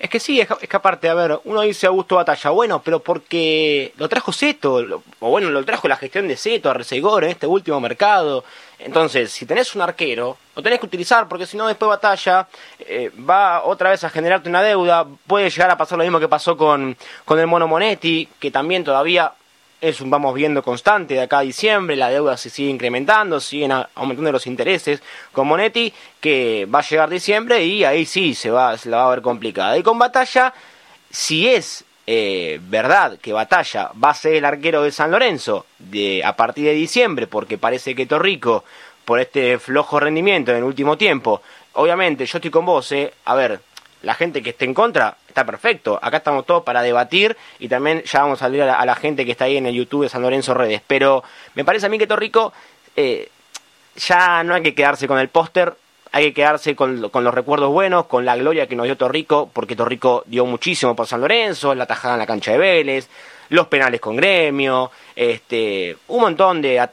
[0.00, 3.92] Es que sí, es, que aparte, a ver, uno dice Augusto Batalla, bueno, pero porque
[3.98, 7.46] lo trajo Seto, o bueno, lo trajo la gestión de Seto a Resegor en este
[7.46, 8.42] último mercado.
[8.80, 12.48] Entonces, si tenés un arquero, lo tenés que utilizar, porque si no, después Batalla
[12.80, 15.06] eh, va otra vez a generarte una deuda.
[15.26, 18.82] Puede llegar a pasar lo mismo que pasó con, con el Mono Monetti, que también
[18.82, 19.32] todavía
[19.80, 23.72] es un vamos viendo constante de acá a diciembre, la deuda se sigue incrementando, siguen
[23.94, 28.76] aumentando los intereses con Monetti, que va a llegar diciembre y ahí sí se, va,
[28.78, 29.76] se la va a ver complicada.
[29.76, 30.52] Y con Batalla,
[31.10, 36.24] si es eh, verdad que Batalla va a ser el arquero de San Lorenzo de,
[36.24, 38.64] a partir de diciembre, porque parece que Torrico,
[39.04, 41.42] por este flojo rendimiento en el último tiempo,
[41.74, 43.60] obviamente yo estoy con vos, eh, a ver,
[44.02, 45.98] la gente que esté en contra está perfecto.
[46.00, 49.32] Acá estamos todos para debatir y también ya vamos a salir a la, gente que
[49.32, 50.80] está ahí en el YouTube de San Lorenzo Redes.
[50.86, 51.22] Pero
[51.54, 52.54] me parece a mí que Torrico
[52.96, 53.28] eh,
[53.96, 55.74] ya no hay que quedarse con el póster,
[56.10, 59.76] hay que quedarse con, los recuerdos buenos, con la gloria que nos dio Torrico, porque
[59.76, 63.10] Torrico dio muchísimo por San Lorenzo, la tajada en la cancha de Vélez,
[63.50, 66.86] los penales con gremio, este, un montón de,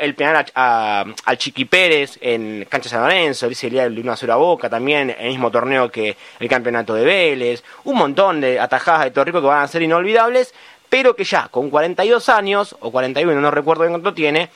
[0.00, 4.36] el penal al Chiqui Pérez en cancha San Lorenzo, dice el 1 a 0 a
[4.36, 9.10] Boca también, el mismo torneo que el campeonato de Vélez, un montón de atajadas de
[9.10, 10.54] Torrico que van a ser inolvidables,
[10.88, 14.50] pero que ya con 42 años, o 41, no recuerdo bien cuánto tiene,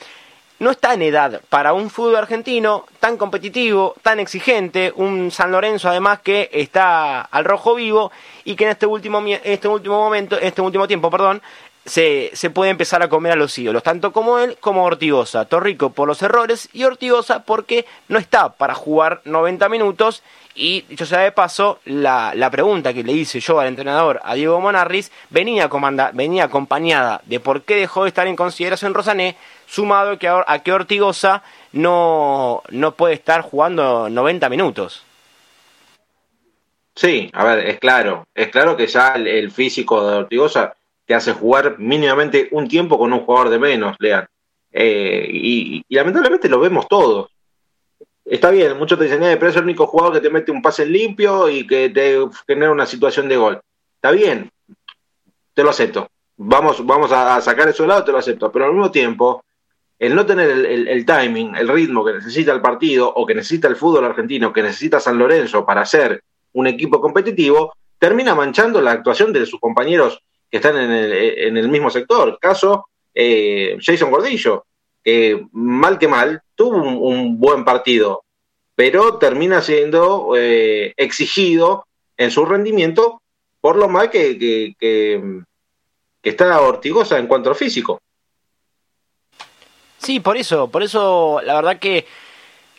[0.63, 5.89] no está en edad para un fútbol argentino tan competitivo, tan exigente, un San Lorenzo
[5.89, 8.11] además que está al rojo vivo
[8.43, 11.41] y que en este último, este último momento, en este último tiempo, perdón,
[11.85, 15.45] se, se, puede empezar a comer a los ídolos, tanto como él como Ortigosa.
[15.45, 20.23] Torrico por los errores y Ortigosa porque no está para jugar 90 minutos.
[20.55, 24.35] Y dicho sea de paso, la, la pregunta que le hice yo al entrenador, a
[24.35, 29.35] Diego Monarris, venía, comanda, venía acompañada de por qué dejó de estar en consideración Rosané,
[29.65, 31.41] sumado que a, que Ortigosa
[31.71, 35.03] no, no puede estar jugando 90 minutos.
[36.95, 41.33] Sí, a ver, es claro, es claro que ya el, físico de Ortigosa te hace
[41.33, 44.25] jugar mínimamente un tiempo con un jugador de menos, Lean.
[44.71, 47.29] Eh, y, lamentablemente lo vemos todos.
[48.25, 50.61] Está bien, muchos te dicen, eh, pero es el único jugador que te mete un
[50.61, 53.61] pase limpio y que te genera una situación de gol.
[53.95, 54.49] Está bien,
[55.53, 56.07] te lo acepto.
[56.37, 58.51] Vamos, vamos a sacar eso de lado, te lo acepto.
[58.51, 59.43] Pero al mismo tiempo,
[59.99, 63.75] el no tener el, timing, el ritmo que necesita el partido o que necesita el
[63.75, 69.31] fútbol argentino, que necesita San Lorenzo para ser un equipo competitivo, termina manchando la actuación
[69.31, 70.21] de sus compañeros
[70.53, 72.37] que están en el, mismo sector.
[72.39, 72.85] Caso
[73.15, 74.67] eh, Jason Gordillo,
[75.03, 78.23] que mal que mal tuvo un, buen partido,
[78.75, 81.87] pero termina siendo eh, exigido
[82.17, 83.23] en su rendimiento
[83.61, 85.41] por lo mal que, que, que,
[86.21, 87.99] que Ortigosa en cuanto a físico.
[89.97, 92.05] Sí, por eso, por eso la verdad que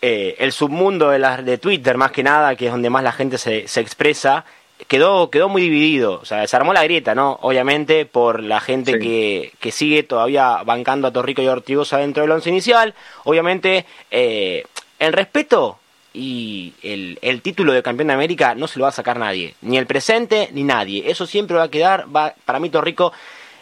[0.01, 3.11] eh, el submundo de, la, de Twitter, más que nada, que es donde más la
[3.11, 4.45] gente se, se expresa,
[4.89, 6.21] quedó, quedó muy dividido.
[6.21, 7.39] O sea, se armó la grieta, ¿no?
[7.43, 12.33] Obviamente, por la gente que, que sigue todavía bancando a Torrico y Ortigosa dentro del
[12.33, 12.95] once inicial.
[13.25, 14.65] Obviamente, eh,
[14.99, 15.79] el respeto
[16.13, 19.55] y el, el, título de campeón de América no se lo va a sacar nadie.
[19.63, 21.11] Ni el presente, ni nadie.
[21.11, 22.07] Eso siempre va a quedar.
[22.15, 23.13] Va, para mí, Torrico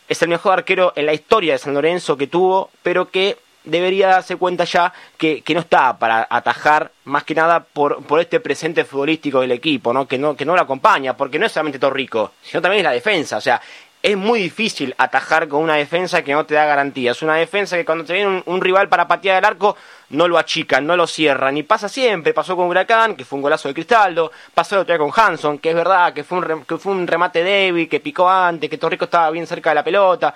[0.08, 4.08] es el mejor arquero en la historia de San Lorenzo que tuvo, pero que debería
[4.08, 8.40] darse cuenta ya que, que, no está para atajar más que nada por, por este
[8.40, 10.06] presente futbolístico del equipo, ¿no?
[10.06, 12.92] Que, no, que no lo acompaña, porque no es solamente Torrico, sino también es la
[12.92, 13.36] defensa.
[13.36, 13.60] O sea,
[14.02, 17.12] es muy difícil atajar con una defensa que no te da garantía.
[17.12, 19.76] Es una defensa que cuando te viene un, rival para patear el arco,
[20.10, 21.56] no lo achican, no lo cierran.
[21.56, 22.34] Y pasa siempre.
[22.34, 24.32] Pasó con Huracán, que fue un golazo de Cristaldo.
[24.52, 27.06] Pasó el otro día con Hanson, que es verdad, que fue un, que fue un
[27.06, 30.34] remate débil, que picó antes, que Torrico estaba bien cerca de la pelota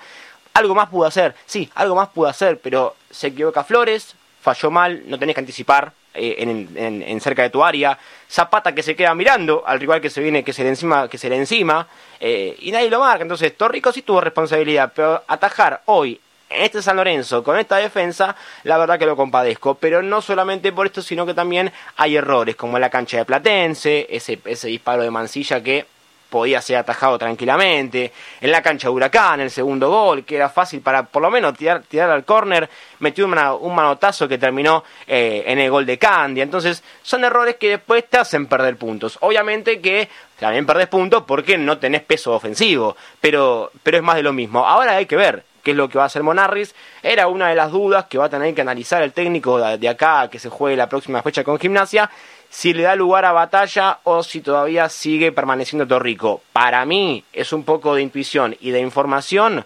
[0.57, 5.03] algo más pudo hacer, sí, algo más pudo hacer, pero se equivoca Flores, falló mal,
[5.05, 9.63] no tenés que anticipar eh, en, cerca de tu área, Zapata que se queda mirando
[9.67, 11.87] al rival que se viene, que se le encima, que se le encima,
[12.19, 16.81] eh, y nadie lo marca, entonces Torrico sí tuvo responsabilidad, pero atajar hoy en este
[16.81, 21.03] San Lorenzo con esta defensa, la verdad que lo compadezco, pero no solamente por esto,
[21.03, 25.61] sino que también hay errores, como la cancha de Platense, ese, ese disparo de Mancilla
[25.61, 25.85] que
[26.29, 28.11] podía ser atajado tranquilamente.
[28.41, 31.55] En la cancha de Huracán, el segundo gol, que era fácil para por lo menos
[31.57, 36.43] tirar, tirar al córner, metió un manotazo que terminó eh, en el gol de Candia.
[36.43, 39.17] Entonces, son errores que después te hacen perder puntos.
[39.21, 40.09] Obviamente que
[40.39, 44.65] también perdés puntos porque no tenés peso ofensivo, pero, pero es más de lo mismo.
[44.65, 46.75] Ahora hay que ver qué es lo que va a hacer Monarris.
[47.03, 50.29] Era una de las dudas que va a tener que analizar el técnico de acá
[50.29, 52.09] que se juegue la próxima fecha con Gimnasia
[52.49, 56.41] si le da lugar a batalla o si todavía sigue permaneciendo Torrico.
[56.53, 59.65] Para mí es un poco de intuición y de información.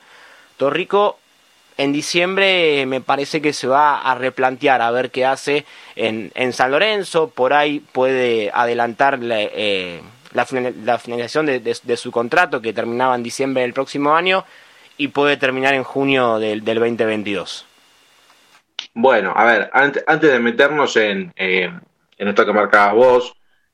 [0.58, 1.18] Torrico
[1.78, 5.66] en diciembre me parece que se va a replantear a ver qué hace
[5.96, 7.30] en, en San Lorenzo.
[7.30, 10.02] Por ahí puede adelantar eh,
[10.34, 14.46] la, finalización de, su contrato que terminaba en diciembre del próximo año
[14.98, 17.66] y puede terminar en junio del, del 2022.
[18.94, 21.72] Bueno, a ver, antes, de meternos en, eh,
[22.22, 23.34] en esto que marcabas vos,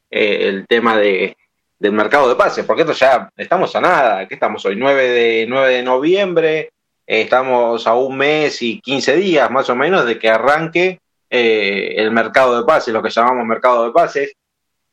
[0.09, 1.35] eh, el tema de,
[1.77, 5.45] del mercado de pases, porque esto ya estamos a nada, que estamos hoy 9 de,
[5.49, 6.59] 9 de noviembre,
[7.05, 11.95] eh, estamos a un mes y 15 días más o menos de que arranque eh,
[11.97, 14.31] el mercado de pases, lo que llamamos mercado de pases,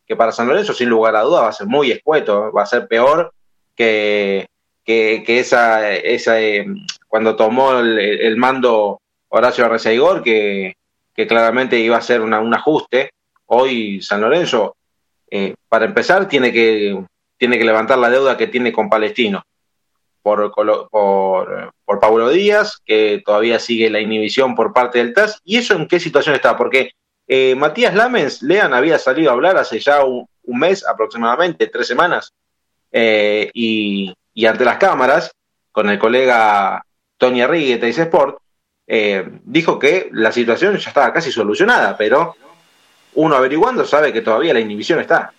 [0.05, 2.67] que para San Lorenzo sin lugar a dudas va a ser muy escueto, va a
[2.67, 3.33] ser peor
[3.77, 4.49] que,
[4.85, 6.39] que, esa, esa
[7.07, 10.75] cuando tomó el, mando Horacio Arrezaigor, que,
[11.15, 13.14] que claramente iba a ser un ajuste
[13.47, 14.77] Hoy San Lorenzo,
[15.31, 17.05] eh, para empezar, tiene que,
[17.37, 19.43] tiene que levantar la deuda que tiene con Palestino
[20.23, 25.41] por, por, por Paulo Díaz, que todavía sigue la inhibición por parte del TAS.
[25.45, 26.57] ¿Y eso en qué situación está?
[26.57, 26.93] Porque
[27.27, 32.33] Eh, Matías Lamens, Lean había salido a hablar hace ya un, mes aproximadamente, tres semanas,
[32.93, 34.15] eh, y,
[34.47, 35.33] ante las cámaras,
[35.73, 36.85] con el colega
[37.17, 38.39] Tony Arrigue de Sport,
[38.87, 42.37] eh, dijo que la situación ya estaba casi solucionada, pero
[43.15, 45.33] uno averiguando sabe que todavía la inhibición está.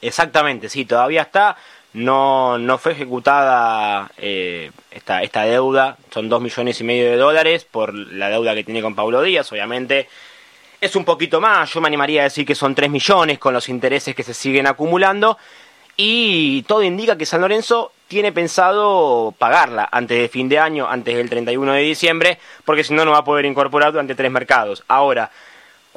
[0.00, 1.56] Exactamente, sí, todavía está.
[1.94, 7.64] No, no fue ejecutada eh, esta, esta deuda, son dos millones y medio de dólares
[7.64, 10.06] por la deuda que tiene con Pablo Díaz, obviamente
[10.80, 13.68] es un poquito más, yo me animaría a decir que son tres millones con los
[13.68, 15.38] intereses que se siguen acumulando
[15.96, 21.16] y todo indica que San Lorenzo tiene pensado pagarla antes de fin de año, antes
[21.16, 24.84] del 31 de diciembre, porque si no, no va a poder incorporar durante tres mercados.
[24.86, 25.32] Ahora,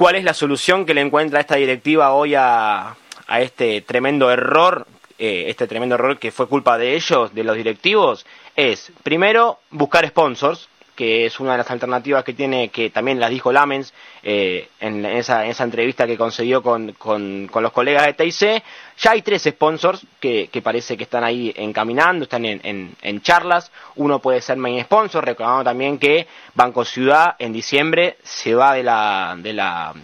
[0.01, 2.95] ¿cuál es la solución que le encuentra esta directiva hoy a,
[3.37, 4.87] este tremendo error
[5.19, 8.25] eh, este tremendo error que fue culpa de ellos, de los directivos,
[8.55, 10.69] es primero buscar sponsors,
[11.01, 13.91] que es una de las alternativas que tiene, que también las dijo Lamens
[14.21, 18.63] eh, en, esa, entrevista que concedió con, los colegas de TIC.
[18.99, 23.71] Ya hay tres sponsors que, parece que están ahí encaminando, están en, charlas.
[23.95, 28.83] Uno puede ser main sponsor, recordando también que Banco Ciudad en diciembre se va de
[28.83, 29.95] la, de la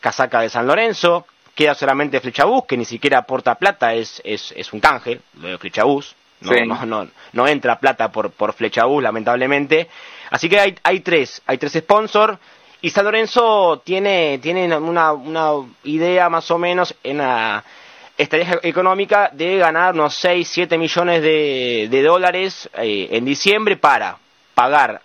[0.00, 4.72] casaca de San Lorenzo queda solamente Flechabús, que ni siquiera aporta plata, es, es, es
[4.72, 9.88] un canje, lo de Flechabús, no, no, no, entra plata por, por Flechabús, lamentablemente.
[10.32, 12.38] Así que hay, hay tres, hay tres sponsors,
[12.80, 15.50] y San Lorenzo tiene, tiene una, una
[15.84, 17.62] idea más o menos en la
[18.16, 24.16] estrategia económica de ganar unos 6, 7 millones de, de dólares eh, en diciembre para
[24.54, 25.02] pagar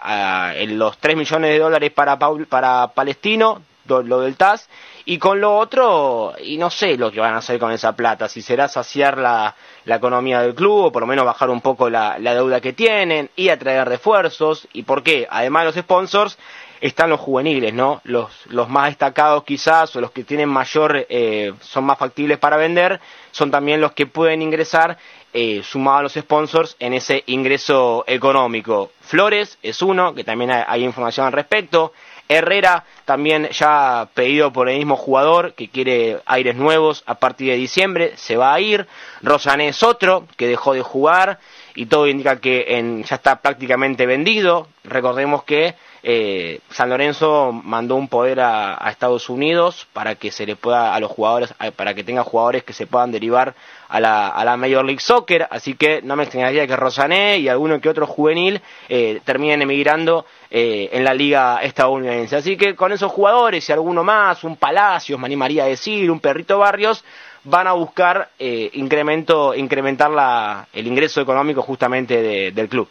[0.70, 2.18] los 3 millones de dólares para,
[2.48, 4.70] para Palestino, lo del TAS,
[5.10, 8.28] y con lo otro, y no sé lo que van a hacer con esa plata,
[8.28, 9.56] si será saciar la,
[9.86, 12.74] la economía del club, o por lo menos bajar un poco la, la deuda que
[12.74, 16.38] tienen, y atraer refuerzos, y por qué, además de los sponsors,
[16.82, 18.02] están los juveniles, ¿no?
[18.04, 22.58] Los, los más destacados quizás, o los que tienen mayor, eh, son más factibles para
[22.58, 23.00] vender,
[23.32, 24.98] son también los que pueden ingresar
[25.32, 28.92] eh, sumado a los sponsors en ese ingreso económico.
[29.00, 31.94] Flores es uno, que también hay información al respecto.
[32.30, 37.58] Herrera también ya pedido por el mismo jugador que quiere aires nuevos a partir de
[37.58, 38.88] diciembre, se va a ir.
[39.22, 41.40] Rosané es otro que dejó de jugar
[41.76, 44.68] y todo indica que ya está prácticamente vendido.
[44.84, 50.56] Recordemos que eh, San Lorenzo mandó un poder a, Estados Unidos para que se le
[50.56, 53.54] pueda a los jugadores, para que tenga jugadores que se puedan derivar
[53.90, 57.50] a la, a la Major League Soccer, así que no me extrañaría que Rosané y
[57.50, 62.36] alguno que otro juvenil eh, terminen emigrando eh, en la liga estadounidense.
[62.36, 66.20] Así que con esos jugadores y alguno más, un Palacios, me animaría a decir, un
[66.20, 67.04] Perrito Barrios,
[67.44, 72.90] van a buscar eh, incremento, incrementar la, el ingreso económico justamente del club.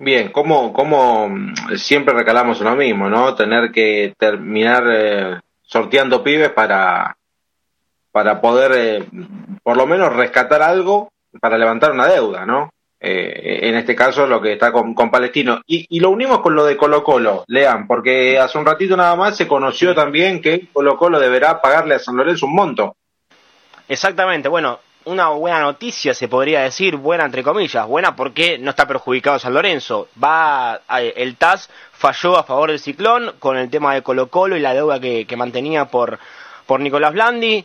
[0.00, 1.28] Bien, como, como
[1.76, 3.34] siempre recalamos lo mismo, ¿no?
[3.34, 7.16] Tener que terminar eh, sorteando pibes para,
[8.12, 9.08] para poder eh,
[9.62, 12.70] por lo menos rescatar algo para levantar una deuda, ¿no?
[13.00, 15.60] Eh, en este caso lo que está con, Palestino.
[15.66, 19.16] Y, y, lo unimos con lo de Colo Colo, Lean, porque hace un ratito nada
[19.16, 22.96] más se conoció también que Colo Colo deberá pagarle a San Lorenzo un monto.
[23.88, 28.86] Exactamente, bueno, una buena noticia, se podría decir, buena entre comillas, buena porque no está
[28.86, 30.08] perjudicado San Lorenzo.
[30.22, 34.60] Va el TAS falló a favor del Ciclón con el tema de Colo Colo y
[34.60, 36.18] la deuda que, mantenía por,
[36.66, 37.64] por Nicolás Blandi.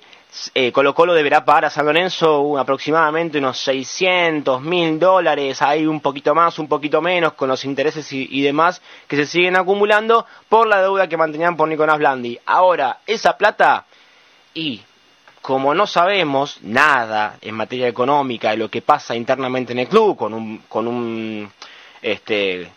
[0.55, 5.99] Eh, Colo Colo deberá pagar a San Lorenzo aproximadamente unos 600 mil dólares, hay un
[5.99, 10.65] poquito más, un poquito menos, con los intereses y, demás que se siguen acumulando por
[10.67, 12.39] la deuda que mantenían por Nicolás Blandi.
[12.45, 13.85] Ahora, esa plata,
[14.53, 14.81] y
[15.43, 20.15] como no sabemos nada en materia económica de lo que pasa internamente en el club,
[20.15, 21.51] con un, con un
[22.01, 22.71] este,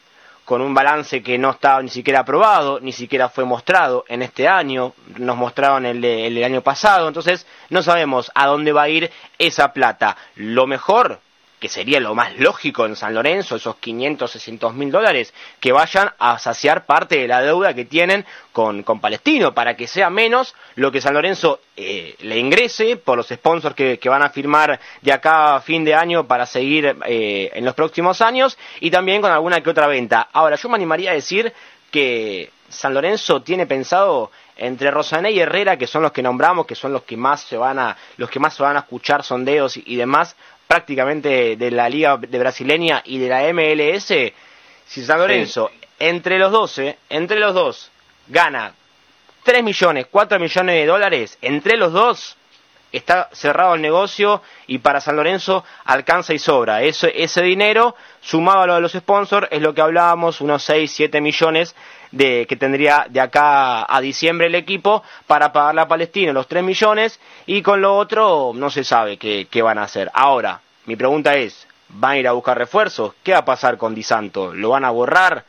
[0.45, 4.49] con un balance que no estaba ni siquiera aprobado, ni siquiera fue mostrado en este
[4.49, 9.13] año, nos mostraron el, el, año pasado, entonces no sabemos a dónde va a ir
[9.39, 10.17] esa plata.
[10.35, 11.21] Lo mejor
[11.59, 16.11] que sería lo más lógico en San Lorenzo, esos 500, 600 mil dólares, que vayan
[16.19, 20.55] a saciar parte de la deuda que tienen con, con Palestino, para que sea menos
[20.75, 25.13] lo que San Lorenzo eh, le ingrese por los sponsors que, van a firmar de
[25.13, 29.33] acá a fin de año para seguir eh, en los próximos años, y también con
[29.33, 30.29] alguna que otra venta.
[30.33, 31.53] Ahora, yo me animaría a decir
[31.91, 36.75] que San Lorenzo tiene pensado entre Rosané y Herrera, que son los que nombramos, que
[36.75, 39.77] son los que más se van a, los que más se van a escuchar sondeos
[39.77, 40.37] y demás,
[40.67, 44.13] prácticamente de la liga de brasileña y de la MLS,
[44.87, 47.91] si San Lorenzo entre los 12, entre los dos
[48.29, 48.75] gana
[49.45, 52.37] 3 millones, 4 millones de dólares, entre los dos
[52.93, 56.83] está cerrado el negocio y para San Lorenzo alcanza y sobra.
[56.83, 60.91] Ese, ese dinero, sumado a lo de los sponsors, es lo que hablábamos, unos 6,
[60.91, 61.77] 7 millones
[62.11, 66.63] de que tendría de acá a diciembre el equipo para pagarle a Palestina los 3
[66.63, 70.11] millones y con lo otro no se sabe qué, qué van a hacer.
[70.15, 73.15] Ahora, mi pregunta es, ¿van a ir a buscar refuerzos?
[73.23, 74.55] ¿Qué va a pasar con Di Santo?
[74.55, 75.45] ¿Lo van a borrar?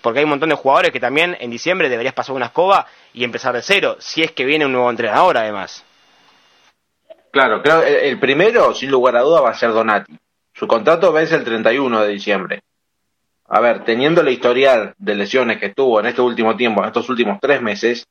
[0.00, 3.24] Porque hay un montón de jugadores que también en diciembre deberías pasar una escoba y
[3.24, 5.84] empezar de cero, si es que viene un nuevo entrenador además.
[7.30, 10.16] Claro, creo el primero, sin lugar a duda, va a ser Donati.
[10.52, 12.60] Su contrato vence el 31 de diciembre.
[13.46, 17.08] A ver, teniendo la historial de lesiones que tuvo en este último tiempo, en estos
[17.08, 18.06] últimos tres meses,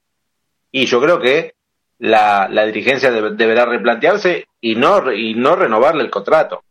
[0.72, 1.54] y yo creo que
[2.00, 6.64] la, dirigencia deberá replantearse y no, y no renovarle el contrato.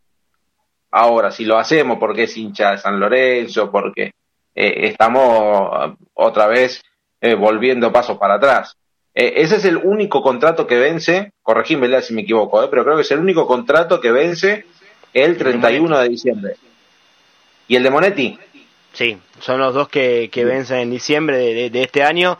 [0.91, 4.13] Ahora, si lo hacemos porque es hincha de San Lorenzo, porque
[4.55, 6.83] eh, estamos otra vez
[7.21, 8.77] eh, volviendo pasos para atrás.
[9.15, 13.03] Eh, ese es el único contrato que vence, corregime si me equivoco, pero creo que
[13.03, 14.67] es el único contrato que vence
[15.13, 16.57] el 31 de diciembre.
[17.69, 18.39] ¿Y el de Monetti?
[18.93, 22.39] Sí, son los dos que, que vencen en diciembre de, este año.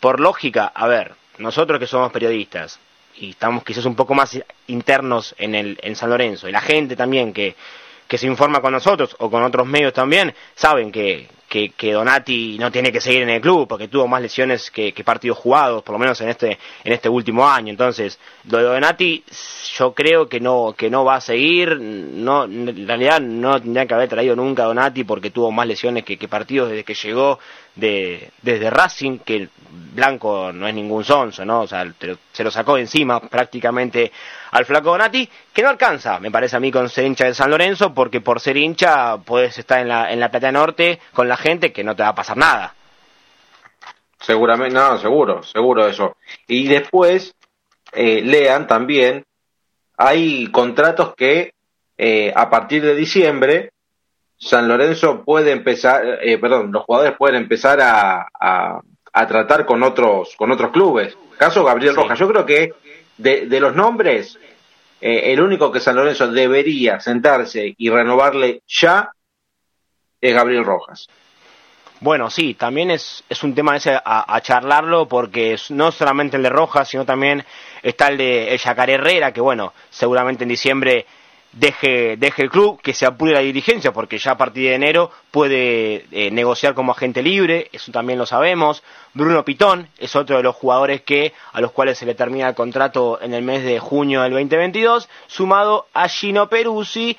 [0.00, 2.78] por lógica, a ver, nosotros que somos periodistas
[3.16, 6.96] y estamos quizás un poco más internos en, el, en San Lorenzo, y la gente
[6.96, 7.54] también que,
[8.08, 12.70] que se informa con nosotros o con otros medios también, saben que, que, Donati no
[12.70, 15.98] tiene que seguir en el club porque tuvo más lesiones que, partidos jugados, por lo
[15.98, 17.70] menos en este, en este último año.
[17.70, 18.18] Entonces,
[18.50, 19.22] lo de Donati
[19.78, 21.78] yo creo que no, que no va a seguir.
[21.80, 26.04] No, en realidad no tendría que haber traído nunca a Donati porque tuvo más lesiones
[26.04, 27.38] que, partidos desde que llegó
[27.74, 29.48] de, desde Racing, que
[29.94, 31.62] Blanco no es ningún sonso, ¿no?
[31.62, 31.90] O sea,
[32.32, 34.12] se lo sacó encima prácticamente
[34.50, 37.50] al flaco Donati, que no alcanza, me parece a mí, con ser hincha de San
[37.50, 41.36] Lorenzo, porque por ser hincha puedes estar en la, en la Plata Norte con la
[41.36, 42.74] gente que no te va a pasar nada.
[44.20, 46.16] Seguramente, no, seguro, seguro eso.
[46.46, 47.34] Y después,
[47.92, 49.24] eh, lean también,
[49.96, 51.52] hay contratos que
[51.96, 53.70] eh, a partir de diciembre
[54.36, 60.34] San Lorenzo puede empezar, eh, perdón, los jugadores pueden empezar a, a, tratar con otros,
[60.36, 61.16] con otros clubes.
[61.38, 62.72] Caso Gabriel Rojas, yo creo que
[63.18, 64.38] de, de los nombres,
[65.00, 69.10] el único que San Lorenzo debería sentarse y renovarle ya
[70.20, 71.08] es Gabriel Rojas.
[72.02, 76.48] Bueno, sí, también es, es un tema ese a, charlarlo porque no solamente el de
[76.48, 77.44] Rojas, sino también
[77.80, 81.06] está el de el Yacaré Herrera, que bueno, seguramente en diciembre
[81.52, 85.12] deje, deje el club, que se apure la dirigencia, porque ya a partir de enero
[85.30, 88.82] puede eh, negociar como agente libre, eso también lo sabemos.
[89.14, 92.56] Bruno Pitón es otro de los jugadores que a los cuales se le termina el
[92.56, 97.16] contrato en el mes de junio del 2022, sumado a Gino Peruzzi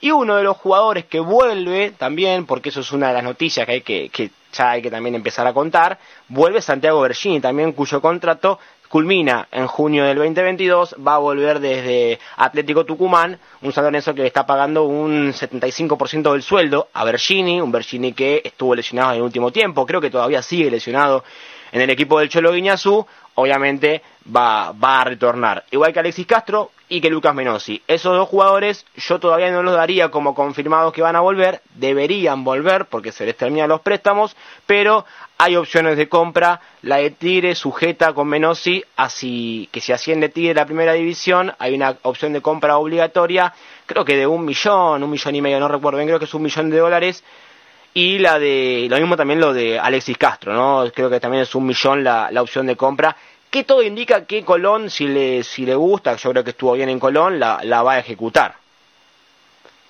[0.00, 3.66] y uno de los jugadores que vuelve también, porque eso es una de las noticias
[3.66, 5.98] que hay que, que ya hay que también empezar a contar,
[6.28, 12.18] vuelve Santiago Bergini, también cuyo contrato culmina en junio del 2022, va a volver desde
[12.36, 17.60] Atlético Tucumán, un San Lorenzo que le está pagando un 75% del sueldo a Bergini,
[17.60, 21.22] un Bergini que estuvo lesionado en el último tiempo, creo que todavía sigue lesionado
[21.70, 24.02] en el equipo del Cholo Guiñazú, obviamente
[24.34, 25.64] va, va a retornar.
[25.70, 27.80] Igual que Alexis Castro, y que Lucas Menossi.
[27.86, 32.42] Esos dos jugadores yo todavía no los daría como confirmados que van a volver, deberían
[32.42, 34.36] volver porque se les terminan los préstamos,
[34.66, 35.06] pero
[35.38, 40.52] hay opciones de compra, la de Tigre sujeta con Menossi, así que si asciende Tigre
[40.54, 43.54] la primera división, hay una opción de compra obligatoria,
[43.86, 46.34] creo que de un millón, un millón y medio, no recuerdo bien, creo que es
[46.34, 47.22] un millón de dólares,
[47.94, 50.90] y la de, lo mismo también lo de Alexis Castro, ¿no?
[50.92, 53.16] Creo que también es un millón la, la opción de compra,
[53.50, 56.88] que todo indica que Colón, si le, si le gusta, yo creo que estuvo bien
[56.88, 58.54] en Colón, la, la va a ejecutar.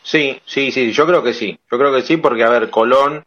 [0.03, 1.59] Sí, sí, sí, yo creo que sí.
[1.71, 3.25] Yo creo que sí, porque, a ver, Colón,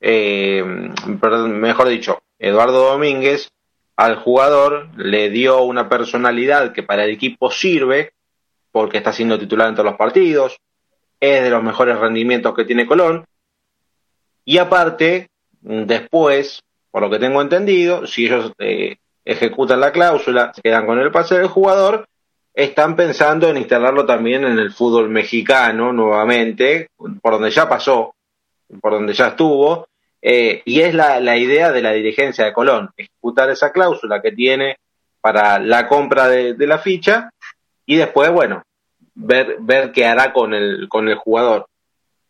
[0.00, 3.50] eh, mejor dicho, Eduardo Domínguez,
[3.96, 8.12] al jugador le dio una personalidad que para el equipo sirve,
[8.72, 10.58] porque está siendo titular en todos los partidos,
[11.20, 13.24] es de los mejores rendimientos que tiene Colón,
[14.44, 15.28] y aparte,
[15.60, 20.98] después, por lo que tengo entendido, si ellos eh, ejecutan la cláusula, se quedan con
[20.98, 22.06] el pase del jugador,
[22.52, 26.88] están pensando en instalarlo también en el fútbol mexicano nuevamente,
[27.20, 28.14] por donde ya pasó,
[28.80, 29.88] por donde ya estuvo,
[30.22, 34.32] eh, y es la, la, idea de la dirigencia de Colón, ejecutar esa cláusula que
[34.32, 34.78] tiene
[35.20, 37.30] para la compra de, de la ficha
[37.86, 38.62] y después, bueno,
[39.14, 41.66] ver, ver qué hará con el, con el jugador.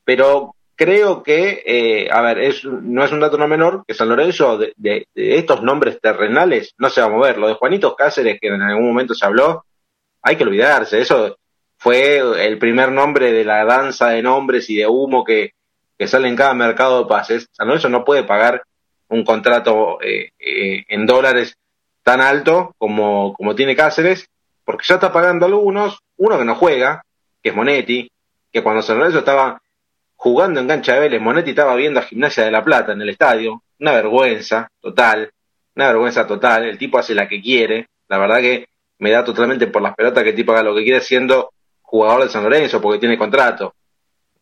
[0.05, 4.09] Pero creo que, eh, a ver, es, no es un dato no menor que San
[4.09, 7.39] Lorenzo de, estos nombres terrenales no se va a mover.
[7.39, 9.65] Lo de Juanito Cáceres, que en algún momento se habló,
[10.23, 11.01] hay que olvidarse.
[11.01, 11.37] Eso
[11.77, 15.53] fue el primer nombre de la danza de nombres y de humo que,
[15.99, 17.49] que sale en cada mercado de pases.
[17.53, 18.63] San Lorenzo no puede pagar
[19.09, 21.57] un contrato eh, eh, en dólares
[22.03, 24.29] tan alto como, como tiene Cáceres,
[24.65, 27.03] porque ya está pagando algunos, uno que no juega,
[27.43, 28.11] que es Monetti,
[28.53, 29.61] que cuando San Lorenzo estaba
[30.17, 33.11] jugando en cancha de Vélez, Monetti estaba viendo a Gimnasia de la Plata en el
[33.11, 35.31] estadio, una vergüenza total,
[35.75, 39.67] una vergüenza total, el tipo hace la que quiere, la verdad que me da totalmente
[39.67, 41.51] por las pelotas que el tipo haga lo que quiere siendo
[41.83, 43.75] jugador de San Lorenzo porque tiene contrato.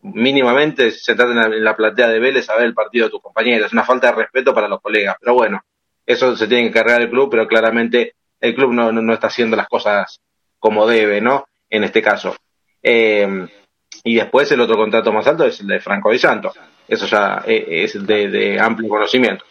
[0.02, 3.72] Mínimamente sentate en la, platea de Vélez a ver el partido de tus compañeros, es
[3.72, 5.60] una falta de respeto para los colegas, pero bueno,
[6.04, 9.56] eso se tiene que cargar el club, pero claramente el club no, no, está haciendo
[9.56, 10.20] las cosas
[10.58, 11.44] como debe, ¿no?
[11.70, 12.34] En este caso.
[12.82, 13.48] Eh,
[14.04, 16.52] y después el otro contrato más alto es el de Franco Di Santo.
[16.88, 19.44] Eso ya eh, es de, amplio conocimiento.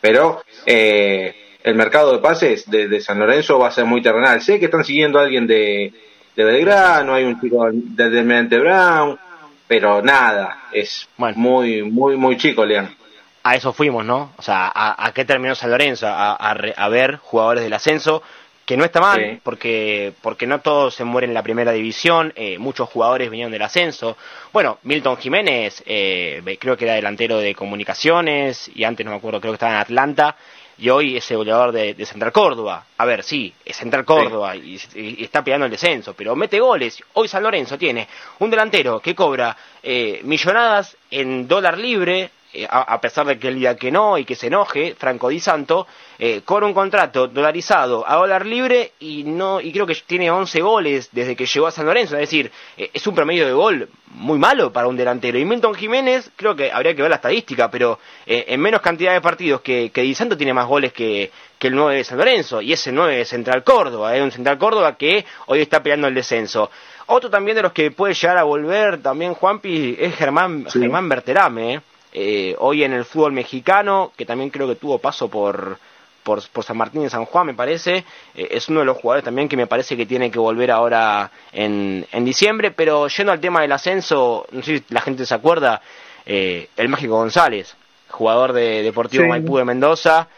[0.00, 4.40] Pero eh, el mercado de pases de, San Lorenzo va a ser muy terrenal.
[4.40, 5.92] Sé que están siguiendo a alguien de,
[6.36, 9.18] de Belgrano, hay un chico de Demente Brown,
[9.66, 12.94] pero nada, es muy, muy, muy chico, León.
[13.42, 14.32] A eso fuimos, ¿no?
[14.36, 16.06] O sea, ¿a, qué terminó San Lorenzo?
[16.06, 18.22] A, a ver jugadores del ascenso
[18.68, 22.58] que no está mal, porque, porque no todos se mueren en la primera división, eh,
[22.58, 24.18] muchos jugadores venían del ascenso.
[24.52, 29.40] Bueno, Milton Jiménez, eh, creo que era delantero de comunicaciones, y antes no me acuerdo,
[29.40, 30.36] creo que estaba en Atlanta,
[30.76, 32.84] y hoy es el goleador de, Central Córdoba.
[32.98, 34.78] A ver, sí, es Central Córdoba y,
[35.18, 37.02] está peleando el descenso, pero mete goles.
[37.14, 38.06] Hoy San Lorenzo tiene
[38.40, 43.56] un delantero que cobra eh, millonadas en dólar libre, eh, a, pesar de que él
[43.56, 45.86] diga que no y que se enoje, Franco Di Santo,
[46.18, 50.62] eh, con un contrato dolarizado a dólar libre y no y creo que tiene 11
[50.62, 53.90] goles desde que llegó a San Lorenzo, es decir, eh, es un promedio de gol
[54.12, 55.38] muy malo para un delantero.
[55.38, 59.20] Y Milton Jiménez, creo que habría que ver la estadística, pero en menos cantidad de
[59.20, 62.62] partidos que, que Di Santo tiene más goles que, que el 9 de San Lorenzo,
[62.62, 66.14] y ese 9 de Central Córdoba, es un Central Córdoba que hoy está peleando el
[66.14, 66.70] descenso.
[67.06, 71.82] Otro también de los que puede llegar a volver también, Juanpi, es Germán, Germán Berterame,
[72.12, 75.78] eh, hoy en el fútbol mexicano, que también creo que tuvo paso por,
[76.22, 78.04] por, San Martín y San Juan, me parece,
[78.34, 81.30] eh, es uno de los jugadores también que me parece que tiene que volver ahora
[81.52, 85.34] en, en diciembre, pero yendo al tema del ascenso, no sé si la gente se
[85.34, 85.82] acuerda,
[86.24, 87.74] eh, el Mágico González,
[88.08, 90.28] jugador de Deportivo Maipú de Mendoza,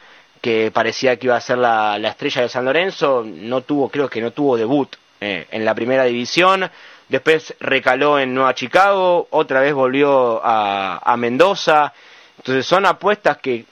[0.40, 4.08] que parecía que iba a ser la, la, estrella de San Lorenzo, no tuvo, creo
[4.08, 6.70] que no tuvo debut en la primera división,
[7.10, 11.92] después recaló en Nueva Chicago, otra vez volvió a, Mendoza.
[12.38, 13.66] Entonces son apuestas que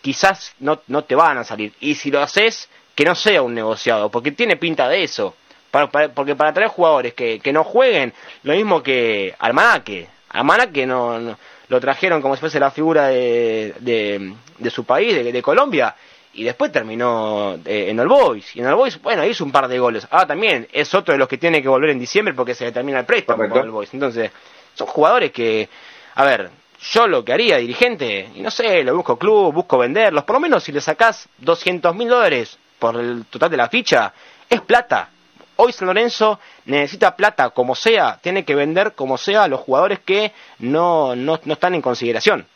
[0.00, 1.72] quizás no, te van a salir.
[1.78, 5.36] Y si lo haces, que no sea un negociado, porque tiene pinta de eso.
[5.70, 8.12] porque para traer jugadores que, no jueguen,
[8.42, 10.08] lo mismo que Almanaque.
[10.30, 11.36] Almanaque no, no
[11.68, 15.94] lo trajeron como si fuese la figura de, de, su país, de Colombia,
[16.32, 18.54] y después terminó eh, en el Boys.
[18.54, 20.06] Y en el Boys, bueno, hizo un par de goles.
[20.10, 23.00] Ah, también es otro de los que tiene que volver en diciembre porque se termina
[23.00, 23.92] el préstamo con el Boys.
[23.92, 24.30] Entonces,
[24.74, 25.68] son jugadores que,
[26.14, 26.50] a ver,
[26.80, 30.40] yo lo que haría, dirigente, y no sé, lo busco club, busco venderlos, por lo
[30.40, 34.12] menos si le sacás 200 mil dólares por el total de la ficha,
[34.48, 35.10] es plata.
[35.56, 39.98] Hoy San Lorenzo necesita plata como sea, tiene que vender como sea a los jugadores
[39.98, 42.46] que no, no, no están en consideración.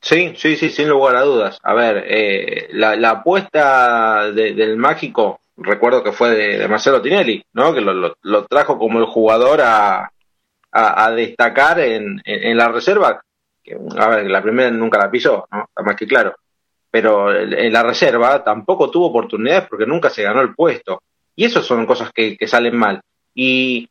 [0.00, 1.58] Sí, sí, sí, sin lugar a dudas.
[1.62, 7.74] A ver, eh, la, la, apuesta del mágico, recuerdo que fue de, Marcelo Tinelli, ¿no?
[7.74, 10.10] Que lo, lo, trajo como el jugador a,
[10.72, 13.20] a, destacar en, en, la reserva.
[13.62, 15.66] Que, a ver, la primera nunca la pisó, ¿no?
[15.68, 16.34] Está más que claro.
[16.90, 21.02] Pero en la reserva tampoco tuvo oportunidades porque nunca se ganó el puesto.
[21.36, 23.00] Y eso son cosas que, que salen mal.
[23.34, 23.88] Y,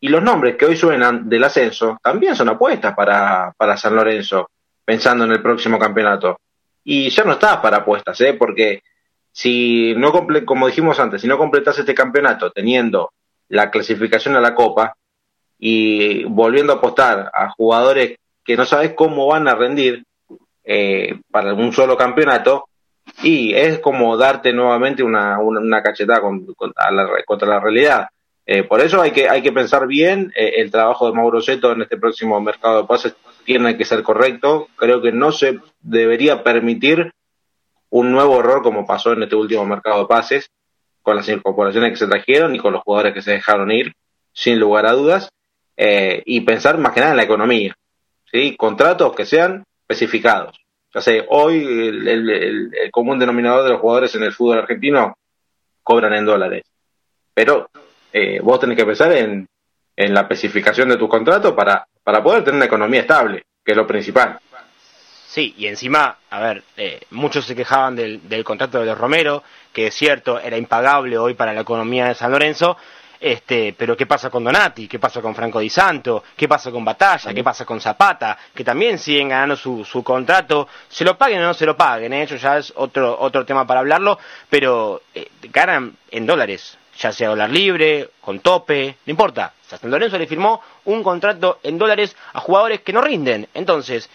[0.00, 4.48] y los nombres que hoy suenan del ascenso también son apuestas para, para San Lorenzo
[4.84, 6.38] pensando en el próximo campeonato.
[6.84, 8.34] Y ya no está para apuestas, ¿eh?
[8.34, 8.82] porque
[9.30, 10.12] si no
[10.44, 13.12] como dijimos antes, si no completas este campeonato teniendo
[13.48, 14.94] la clasificación a la Copa
[15.58, 20.04] y volviendo a apostar a jugadores que no sabes cómo van a rendir
[20.64, 22.64] eh, para un solo campeonato,
[23.22, 28.08] y es como darte nuevamente una, una, cachetada contra, la, contra la realidad.
[28.44, 31.72] Eh, por eso hay que, hay que pensar bien eh, el trabajo de Mauro Seto
[31.72, 33.14] en este próximo mercado de pases
[33.44, 34.68] tiene que ser correcto.
[34.76, 37.12] Creo que no se debería permitir
[37.90, 40.50] un nuevo error como pasó en este último mercado de pases,
[41.02, 43.92] con las incorporaciones que se trajeron y con los jugadores que se dejaron ir,
[44.32, 45.30] sin lugar a dudas,
[45.76, 47.76] eh, y pensar más que nada en la economía.
[48.30, 48.56] ¿sí?
[48.56, 50.58] Contratos que sean especificados.
[50.94, 55.14] Ya sé, hoy el, común denominador de los jugadores en el fútbol argentino
[55.82, 56.62] cobran en dólares.
[57.34, 57.68] Pero
[58.12, 59.46] eh, vos tenés que pensar en,
[59.96, 63.76] en la especificación de tu contrato para para poder tener una economía estable, que es
[63.76, 64.38] lo principal.
[65.26, 69.42] Sí, y encima, a ver, eh, muchos se quejaban del, del contrato de los Romero,
[69.72, 72.76] que es cierto, era impagable hoy para la economía de San Lorenzo,
[73.22, 74.88] este, pero ¿qué pasa con Donati?
[74.88, 76.24] ¿Qué pasa con Franco Di Santo?
[76.36, 77.32] ¿Qué pasa con Batalla?
[77.32, 78.36] ¿Qué pasa con Zapata?
[78.52, 80.66] Que también siguen ganando su, su contrato.
[80.88, 82.24] Se lo paguen o no se lo paguen, ¿eh?
[82.24, 84.18] eso ya es otro, otro tema para hablarlo,
[84.50, 89.52] pero eh, ganan en dólares ya sea dólar libre, con tope, no importa.
[89.66, 93.48] San Lorenzo le firmó un contrato en dólares a jugadores que no rinden.
[93.54, 94.08] Entonces,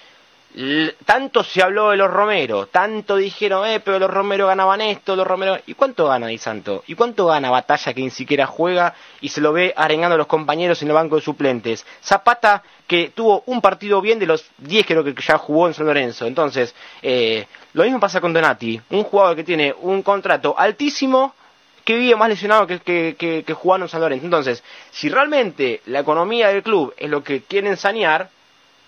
[1.06, 5.28] tanto se habló de los Romero, tanto dijeron, eh, pero los Romero ganaban esto, los
[5.28, 5.58] Romero...
[5.68, 6.84] ¿Y cuánto gana Di Santo?
[6.88, 10.28] ¿Y cuánto gana Batalla que ni siquiera juega y se lo ve arengando a los
[10.28, 11.86] compañeros en el banco de suplentes?
[12.02, 15.86] Zapata, que tuvo un partido bien de los 10 creo que ya jugó en San
[15.86, 16.26] Lorenzo.
[16.26, 16.74] Entonces,
[17.04, 21.36] eh, lo mismo pasa con Donati, un jugador que tiene un contrato altísimo
[21.88, 24.12] que vive más lesionado que, que, que, que jugando en San.
[24.12, 24.62] Entonces,
[24.92, 28.30] si realmente la economía del club es lo que quieren sanear,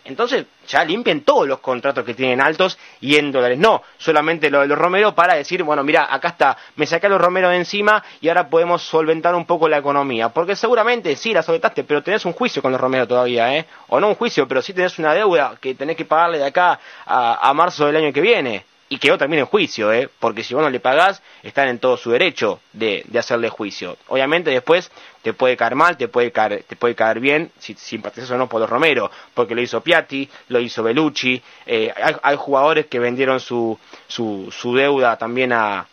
[0.04, 3.58] entonces ya limpien todos los contratos que tienen altos y en dólares.
[3.58, 7.10] No, solamente lo de los Romero para decir, bueno, mira, acá está, me saqué a
[7.12, 10.28] los Romero de encima y ahora podemos solventar un poco la economía.
[10.28, 13.66] Porque seguramente sí la solventaste, pero tenés un juicio con los Romero todavía, ¿eh?
[13.88, 16.78] O no un juicio, pero sí tenés una deuda que tenés que pagarle de acá
[17.06, 20.10] a marzo del año que viene y quedó también en juicio, ¿eh?
[20.20, 23.98] porque si vos no le pagás, están en todo su derecho de, de, hacerle juicio.
[24.08, 28.32] Obviamente después te puede caer mal, te puede caer, te puede caer bien, si simpatizas
[28.32, 32.36] o no por los Romero, porque lo hizo Piatti, lo hizo Belucci, eh, hay, hay,
[32.36, 33.78] jugadores que vendieron su,
[34.08, 35.88] su, su deuda también a,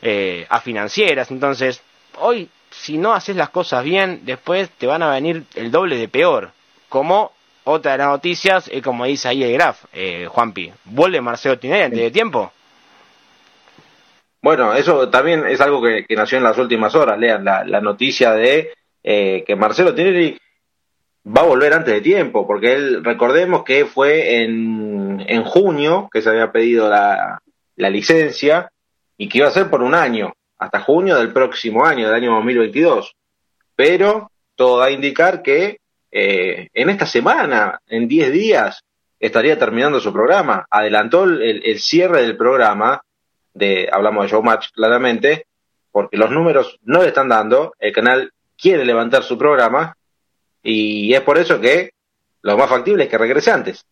[0.00, 1.82] eh, a financieras, entonces
[2.16, 6.08] hoy si no haces las cosas bien, después te van a venir el doble de
[6.08, 6.52] peor,
[6.88, 7.32] como
[7.68, 10.72] otra de las noticias es como dice ahí el Graf, eh, Juanpi.
[10.84, 12.52] ¿Vuelve Marcelo Tinelli antes de tiempo?
[14.40, 17.18] Bueno, eso también es algo que, nació en las últimas horas.
[17.18, 18.70] Lean la, la noticia de
[19.02, 20.38] eh, que Marcelo Tinelli
[21.26, 26.22] va a volver antes de tiempo, porque él, recordemos que fue en, en junio que
[26.22, 27.40] se había pedido la,
[27.76, 28.70] la licencia
[29.16, 32.34] y que iba a ser por un año, hasta junio del próximo año, del año
[32.36, 33.14] 2022.
[33.76, 35.78] Pero todo da a indicar que
[36.10, 38.84] eh, en esta semana, en 10 días,
[39.18, 40.66] estaría terminando su programa.
[40.70, 43.02] Adelantó el, el, cierre del programa,
[43.54, 45.46] de, hablamos de Showmatch claramente,
[45.90, 49.96] porque los números no le están dando, el canal quiere levantar su programa
[50.62, 51.92] y es por eso que
[52.42, 53.84] lo más factible es que regrese antes.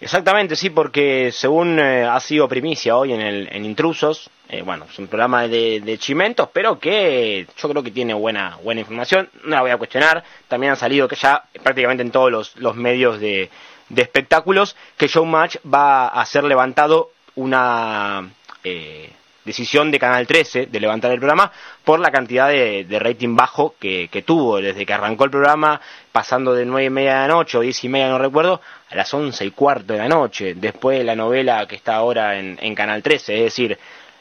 [0.00, 4.86] Exactamente, sí, porque según eh, ha sido primicia hoy en, el, en Intrusos, eh, bueno,
[4.88, 9.28] es un programa de, de, chimentos, pero que yo creo que tiene buena, buena información,
[9.42, 12.76] no la voy a cuestionar, también han salido que ya prácticamente en todos los, los
[12.76, 13.50] medios de,
[13.88, 18.30] de, espectáculos que Showmatch va a ser levantado una
[18.62, 19.10] eh,
[19.48, 21.50] decisión de Canal 13 de levantar el programa
[21.84, 25.80] por la cantidad de, de rating bajo que, que, tuvo desde que arrancó el programa,
[26.12, 28.94] pasando de nueve y media de la noche o diez y media, no recuerdo, a
[28.94, 32.58] las once y cuarto de la noche, después de la novela que está ahora en,
[32.60, 33.34] en Canal 13.
[33.36, 33.78] Es decir,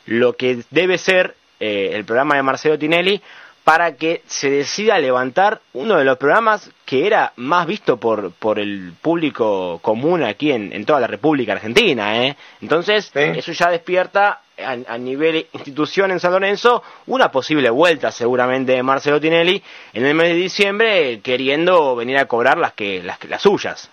[0.08, 3.22] lo que debe ser eh, el programa de Marcelo Tinelli
[3.68, 8.60] para que se decida levantar uno de los programas que era más visto por, por
[8.60, 12.24] el público común aquí en, en toda la República Argentina.
[12.26, 12.38] ¿eh?
[12.62, 13.20] Entonces, ¿Sí?
[13.20, 19.20] eso ya despierta a, nivel institución en San Lorenzo una posible vuelta seguramente de Marcelo
[19.20, 19.62] Tinelli
[19.94, 23.92] en el mes de diciembre queriendo venir a cobrar las, que, las, las suyas.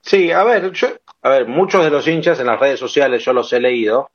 [0.00, 0.88] Sí, a ver, yo,
[1.22, 4.10] a ver, muchos de los hinchas en las redes sociales yo los he leído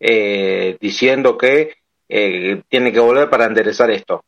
[0.00, 1.76] eh, diciendo que
[2.08, 4.24] eh, tiene que volver para enderezar esto.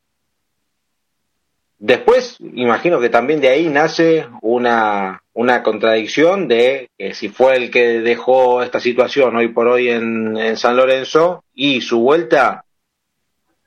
[1.86, 7.70] Después, imagino que también de ahí nace una, una contradicción de que si fue el
[7.70, 12.64] que dejó esta situación hoy por hoy en, en San Lorenzo y su vuelta,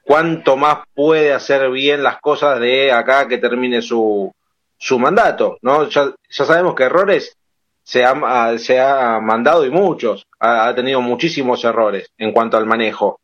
[0.02, 4.34] cuánto más puede hacer bien las cosas de acá que termine su,
[4.80, 5.88] su mandato, ¿no?
[5.88, 7.38] Ya, sabemos que errores
[7.84, 12.66] se ha, se ha mandado y muchos, ha, ha tenido muchísimos errores en cuanto al
[12.66, 13.20] manejo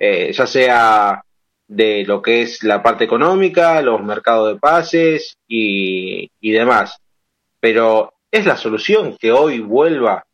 [0.00, 1.22] eh, ya sea
[1.74, 6.98] de lo que es la parte económica, los mercados de pases y, y demás.
[7.60, 10.24] Pero es la solución que hoy vuelva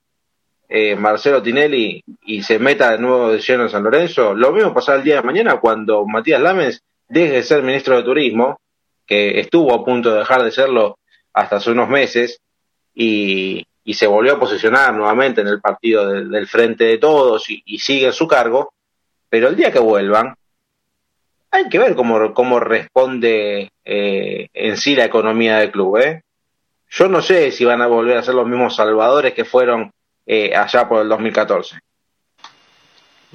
[0.69, 4.35] eh, Marcelo Tinelli y se meta de nuevo de lleno en San Lorenzo.
[4.35, 8.03] Lo mismo pasará el día de mañana cuando Matías Lames deje de ser ministro de
[8.03, 8.61] Turismo,
[9.07, 10.99] que estuvo a punto de dejar de serlo
[11.33, 12.41] hasta hace unos meses,
[12.95, 17.63] y, y se volvió a posicionar nuevamente en el partido del, Frente de Todos y,
[17.65, 18.73] y sigue en su cargo
[19.29, 20.35] pero el día que vuelvan,
[21.51, 25.99] hay que ver cómo, cómo responde eh, en sí la economía del club.
[25.99, 26.23] ¿eh?
[26.91, 29.93] Yo no sé si van a volver a ser los mismos salvadores que fueron
[30.27, 31.79] eh, allá por el 2014.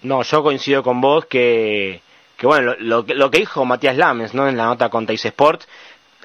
[0.04, 2.02] No, yo coincido con vos que,
[2.38, 4.48] que bueno, lo, lo, que dijo Matías Lames ¿no?
[4.48, 5.64] en la nota con Teis Sport,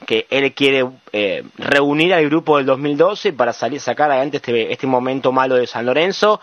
[0.05, 4.87] que él quiere eh, reunir al grupo del 2012 para salir sacar adelante este, este
[4.87, 6.41] momento malo de San Lorenzo,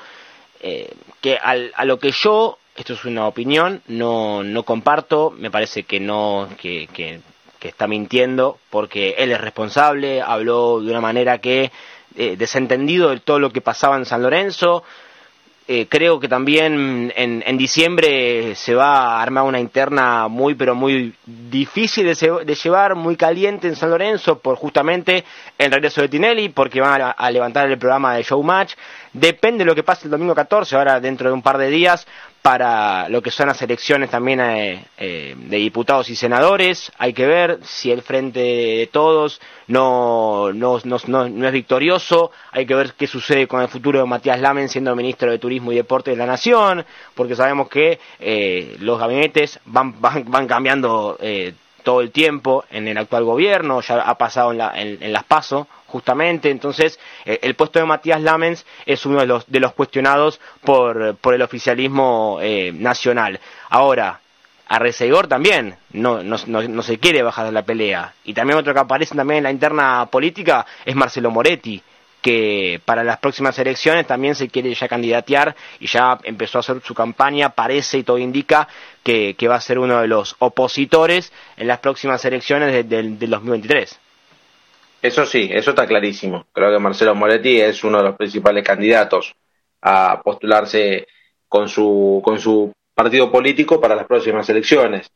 [1.22, 5.84] que al, a lo que yo esto es una opinión, no, no comparto, me parece
[5.84, 7.21] que no, que, que,
[7.59, 11.71] que, está mintiendo, porque él es responsable, habló de una manera que,
[12.15, 14.84] eh, desentendido de todo lo que pasaba en San Lorenzo,
[15.67, 20.76] eh, creo que también en, en, diciembre se va a armar una interna muy, pero
[20.76, 25.23] muy difícil de, llevar, muy caliente en San Lorenzo por justamente
[25.57, 28.76] el regreso de Tinelli, porque van a, levantar el programa de Showmatch.
[29.11, 32.05] Depende de lo que pase el domingo 14, ahora dentro de un par de días,
[32.46, 36.91] para lo que son las elecciones también eh, eh, de diputados y senadores.
[37.00, 42.30] Hay que ver si el Frente de Todos no, no, no, es victorioso.
[42.52, 45.72] Hay que ver qué sucede con el futuro de Matías Lamen siendo ministro de Turismo
[45.72, 46.86] y Deporte de la Nación,
[47.16, 51.18] porque sabemos que eh, los gabinetes van, van, van cambiando
[51.86, 56.49] todo el tiempo en el actual gobierno, ya ha pasado en, en las PASO, justamente.
[56.49, 61.15] Entonces, eh, el puesto de Matías Lamens es uno de los, de los cuestionados por,
[61.15, 63.39] por el oficialismo eh, nacional.
[63.69, 64.19] Ahora,
[64.67, 64.79] a
[65.27, 68.13] también no, no, no, se quiere bajar de la pelea.
[68.23, 71.81] Y también otro que aparece también en la interna política es Marcelo Moretti,
[72.26, 76.82] que para las próximas elecciones también se quiere ya candidatear y ya empezó a hacer
[76.82, 78.67] su campaña, parece y todo indica
[79.03, 83.28] que, que va a ser uno de los opositores en las próximas elecciones del de,
[83.28, 83.99] 2023.
[85.03, 86.47] Eso sí, eso está clarísimo.
[86.51, 89.36] Creo que Marcelo Moretti es uno de los principales candidatos
[89.84, 91.05] a postularse
[91.47, 95.11] con su, con su partido político para las próximas elecciones.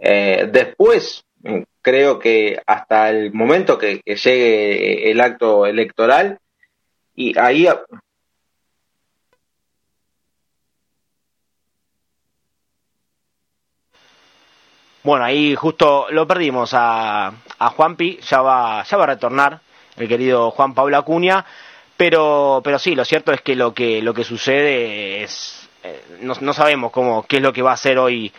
[0.00, 1.24] Eh, después,
[1.82, 6.40] creo que hasta el momento que, llegue el acto electoral,
[7.18, 7.66] y ahí
[15.02, 19.60] Bueno, ahí justo lo perdimos a, a Juanpi, ya va, ya va a retornar
[19.96, 21.44] el querido Juan Pablo Acuña,
[21.96, 26.52] pero, pero sí, lo cierto es que lo que, lo que sucede es, eh, no,
[26.52, 28.32] sabemos cómo, qué es lo que va a hacer hoy,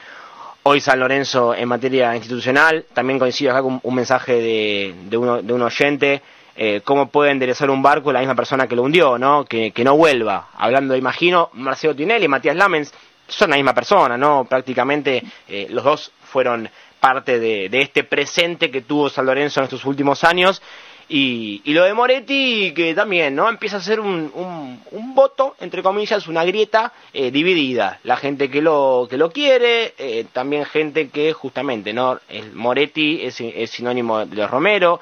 [0.63, 2.86] hoy San Lorenzo en materia institucional.
[2.93, 6.21] También coincido acá con un mensaje de, de, uno, de un oyente.
[6.62, 9.45] Eh, cómo puede enderezar un barco la misma persona que lo hundió, ¿no?
[9.45, 10.49] Que, que no vuelva.
[10.57, 12.93] Hablando, imagino, Marcelo Tinelli, Matías Lamens,
[13.30, 14.43] son la misma persona, ¿no?
[14.43, 19.86] Prácticamente eh, los dos fueron parte de, este presente que tuvo San Lorenzo en estos
[19.86, 20.62] últimos años.
[21.12, 23.47] Y, lo de Moretti, que también, ¿no?
[23.47, 24.30] Empieza a ser un,
[24.91, 27.99] un, voto, entre comillas, una grieta eh, dividida.
[28.03, 32.20] La gente que lo, que lo quiere, eh, también gente que justamente, ¿no?
[32.28, 34.99] El Moretti es, es sinónimo de Romero,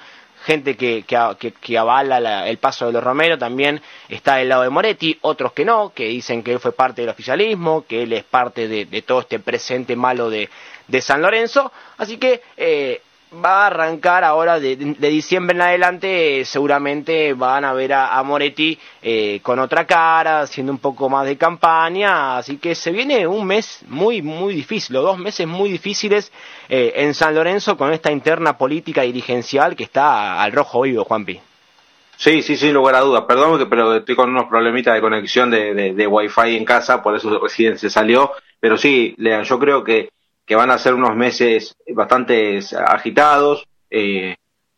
[0.48, 5.18] gente que, que, avala el paso de los Romero también está del lado de Moretti,
[5.22, 8.70] otros que no, que dicen que él fue parte del oficialismo, que él es parte
[8.70, 10.50] de, todo este presente malo de,
[10.88, 11.70] de San Lorenzo.
[11.98, 13.02] Así que eh,
[13.34, 19.39] va a arrancar ahora de, diciembre en adelante, seguramente van a ver a, Moretti eh,
[19.41, 23.84] con otra cara, haciendo un poco más de campaña, así que se viene un mes
[23.88, 26.32] muy, muy difícil, o dos meses muy difíciles
[26.69, 31.39] eh, en San Lorenzo con esta interna política dirigencial que está al rojo vivo, Juanpi.
[32.17, 33.25] Sí, sí, sin lugar a dudas.
[33.28, 37.39] Perdón, pero estoy con unos problemitas de conexión de, de, Wi-Fi en casa, por eso
[37.39, 38.32] recién se salió.
[38.59, 40.09] Pero sí, Lean, yo creo que
[40.48, 43.68] que van a ser unos meses bastante agitados.
[43.89, 44.38] Eh,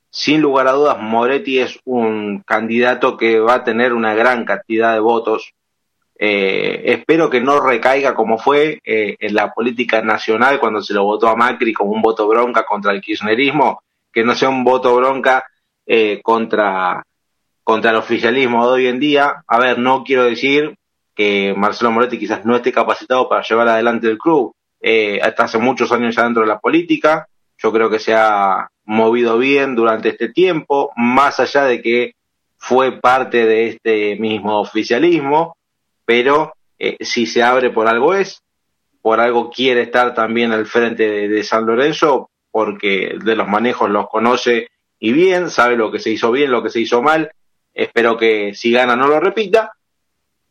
[0.09, 4.93] sin lugar a dudas, Moretti es un candidato que va a tener una gran cantidad
[4.93, 5.53] de votos.
[6.17, 11.03] Eh, espero que no recaiga como fue eh, en la política nacional cuando se lo
[11.03, 14.95] votó a Macri como un voto bronca contra el kirchnerismo, que no sea un voto
[14.95, 15.45] bronca
[16.23, 17.03] contra,
[17.63, 19.43] contra el oficialismo de hoy en día.
[19.47, 20.75] A ver, no quiero decir
[21.15, 25.57] que Marcelo Moretti quizás no esté capacitado para llevar adelante el club, eh, hasta hace
[25.57, 27.27] muchos años ya dentro de la política.
[27.57, 32.15] Yo creo que se ha movido bien durante este tiempo, más allá de que
[32.57, 35.55] fue parte de este mismo oficialismo,
[36.05, 38.41] pero eh, si se abre por algo es,
[39.01, 44.07] por algo quiere estar también al frente de, San Lorenzo, porque de los manejos los
[44.09, 44.69] conoce
[44.99, 47.31] y bien, sabe lo que se hizo bien, lo que se hizo mal.
[47.73, 49.73] Espero que si gana no lo repita.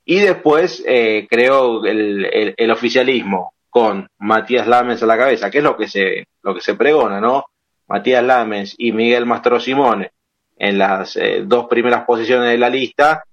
[0.05, 5.65] Y después eh, creo el, el, oficialismo con Matías Lamens a la cabeza, que es
[5.65, 7.47] lo que se, lo que se pregona, ¿no?
[7.89, 10.13] Matías Lamens y Miguel Mastro Simone
[10.57, 13.25] en las eh, dos primeras posiciones de la lista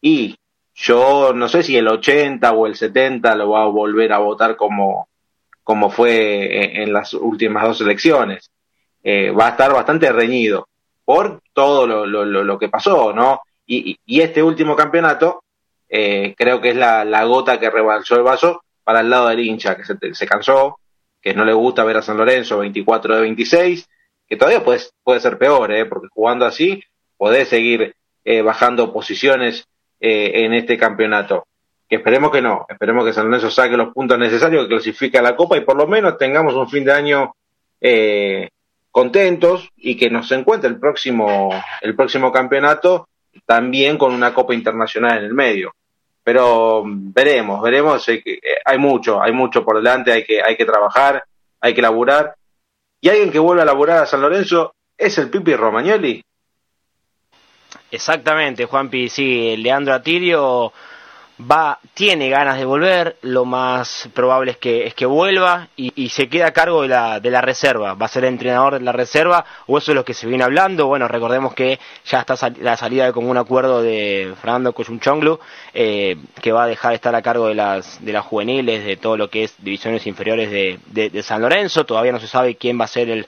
[0.00, 0.36] y
[0.74, 4.56] yo no sé si el 80 o el 70 lo va a volver a votar
[4.56, 5.08] como,
[5.64, 8.50] como fue en, las últimas dos elecciones.
[9.02, 10.68] Eh, va a estar bastante reñido
[11.04, 13.40] por todo lo, lo, lo, que pasó, ¿no?
[13.66, 15.44] Y, y, este último campeonato
[15.88, 19.40] eh, creo que es la, la gota que rebalsó el vaso para el lado del
[19.40, 20.78] hincha, que se, cansó,
[21.20, 23.88] que no le gusta ver a San Lorenzo 24 de 26,
[24.28, 25.86] que todavía puede, puede ser peor, ¿eh?
[25.86, 26.80] porque jugando así
[27.16, 29.66] podés seguir eh, bajando posiciones
[29.98, 31.48] eh, en este campeonato.
[31.88, 35.22] Que esperemos que no, esperemos que San Lorenzo saque los puntos necesarios, que clasifique a
[35.22, 37.34] la Copa y por lo menos tengamos un fin de año
[37.80, 38.50] eh,
[38.92, 43.08] contentos y que nos encuentre el próximo, el próximo campeonato
[43.44, 45.74] también con una Copa Internacional en el medio.
[46.26, 48.24] Pero veremos, veremos, eh,
[48.64, 51.22] hay mucho, hay mucho por delante, hay que, hay que trabajar,
[51.60, 52.34] hay que laburar.
[53.00, 56.20] Y alguien que vuelve a laburar a San Lorenzo es el Pipi Romagnoli.
[57.92, 60.72] Exactamente, Juanpi, sí, Leandro Atirio
[61.38, 66.28] va, tiene ganas de volver, lo más probable es que, es que vuelva y, se
[66.28, 69.44] queda a cargo de la, de la reserva, va a ser entrenador de la reserva,
[69.66, 73.06] o eso es lo que se viene hablando, bueno, recordemos que ya está la salida
[73.06, 75.38] de como un acuerdo de Fernando Coyunchonglu,
[75.74, 78.96] eh, que va a dejar de estar a cargo de las, de las juveniles, de
[78.96, 82.80] todo lo que es divisiones inferiores de, de San Lorenzo, todavía no se sabe quién
[82.80, 83.26] va a ser el,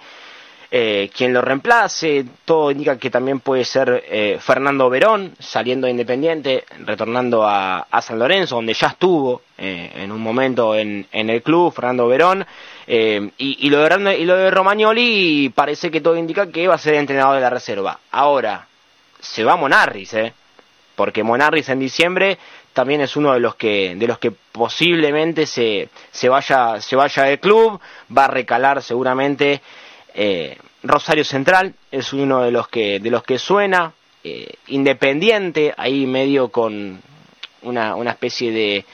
[0.71, 2.25] eh, quien lo reemplace.
[2.45, 8.57] Todo indica que también puede ser eh, Fernando Verón, saliendo Independiente, retornando a, San Lorenzo,
[8.57, 12.47] donde ya estuvo eh, en un momento en, el club, Fernando Verón.
[12.87, 16.95] Y, lo de, y lo de Romagnoli parece que todo indica que va a ser
[16.95, 17.99] entrenador de la reserva.
[18.11, 18.67] Ahora,
[19.21, 20.33] se va Monarris, ¿eh?
[20.99, 22.39] porque Monarris en diciembre
[22.73, 27.23] también es uno de los que de los que posiblemente se, se vaya se vaya
[27.23, 27.81] del club
[28.17, 29.61] va a recalar seguramente
[30.21, 33.93] eh, Rosario Central es uno de los que, de los que suena.
[34.25, 37.01] Eh, independiente, ahí medio con
[37.63, 38.85] una, una especie de,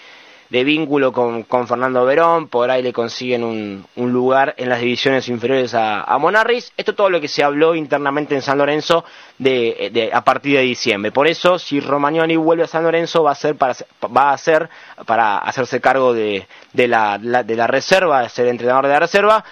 [0.51, 4.81] de vínculo con, con, Fernando Verón, por ahí le consiguen un, un lugar en las
[4.81, 6.75] divisiones inferiores a, a, Monarris.
[6.77, 9.03] Esto es todo lo que se habló internamente en San Lorenzo
[9.39, 11.11] de, de, a partir de diciembre.
[11.11, 13.75] Por eso, si Romagnoli vuelve a San Lorenzo, va a ser para,
[14.14, 14.68] va a ser
[15.07, 19.43] para hacerse cargo de, de, la, de la reserva, de ser entrenador de la reserva,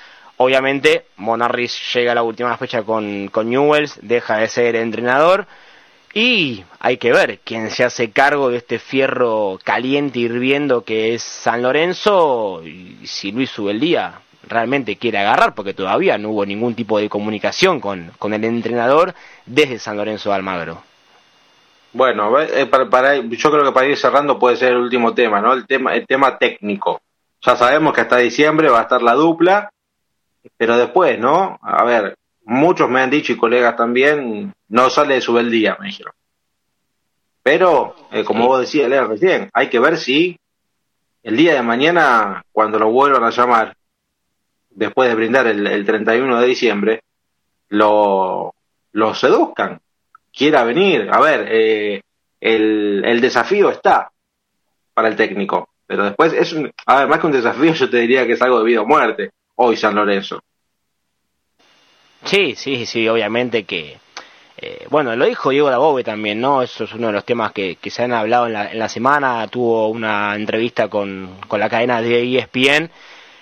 [0.42, 5.46] Obviamente, Monarris llega a la última fecha con, Newells, deja de ser entrenador
[6.12, 11.22] y hay que ver quién se hace cargo de este fierro caliente hirviendo que es
[11.22, 14.14] San Lorenzo y si Luis Ubeldía
[14.48, 19.14] realmente quiere agarrar, porque todavía no hubo ningún tipo de comunicación con, con el entrenador
[19.46, 20.82] desde San Lorenzo de Almagro.
[21.92, 25.52] Bueno, eh, para, yo creo que para ir cerrando puede ser el último tema, ¿no?
[25.52, 27.00] El tema, el tema técnico.
[27.42, 29.71] Ya sabemos que hasta diciembre va a estar la dupla
[30.56, 31.58] pero después, ¿no?
[31.62, 35.86] A ver, muchos me han dicho y colegas también, no sale de su día, me
[35.86, 36.12] dijeron.
[37.42, 40.38] Pero, eh, como vos decías, Lea, recién, hay que ver si
[41.22, 43.76] el día de mañana, cuando lo vuelvan a llamar,
[44.70, 47.02] después de brindar el, el 31 de diciembre,
[47.68, 48.54] lo,
[48.92, 49.80] lo seduzcan,
[50.32, 51.08] quiera venir.
[51.10, 52.02] A ver, eh,
[52.40, 54.10] el, el desafío está
[54.94, 57.98] para el técnico, pero después es un, a ver, más que un desafío, yo te
[57.98, 60.40] diría que es algo de vida o muerte hoy San Lorenzo.
[62.24, 63.98] Sí, sí, sí, obviamente que,
[64.56, 66.62] eh, bueno, lo dijo Diego Dabove también, ¿no?
[66.62, 68.88] Eso es uno de los temas que, que se han hablado en la, en la
[68.88, 69.46] semana.
[69.48, 72.90] Tuvo una entrevista con, con la cadena de ESPN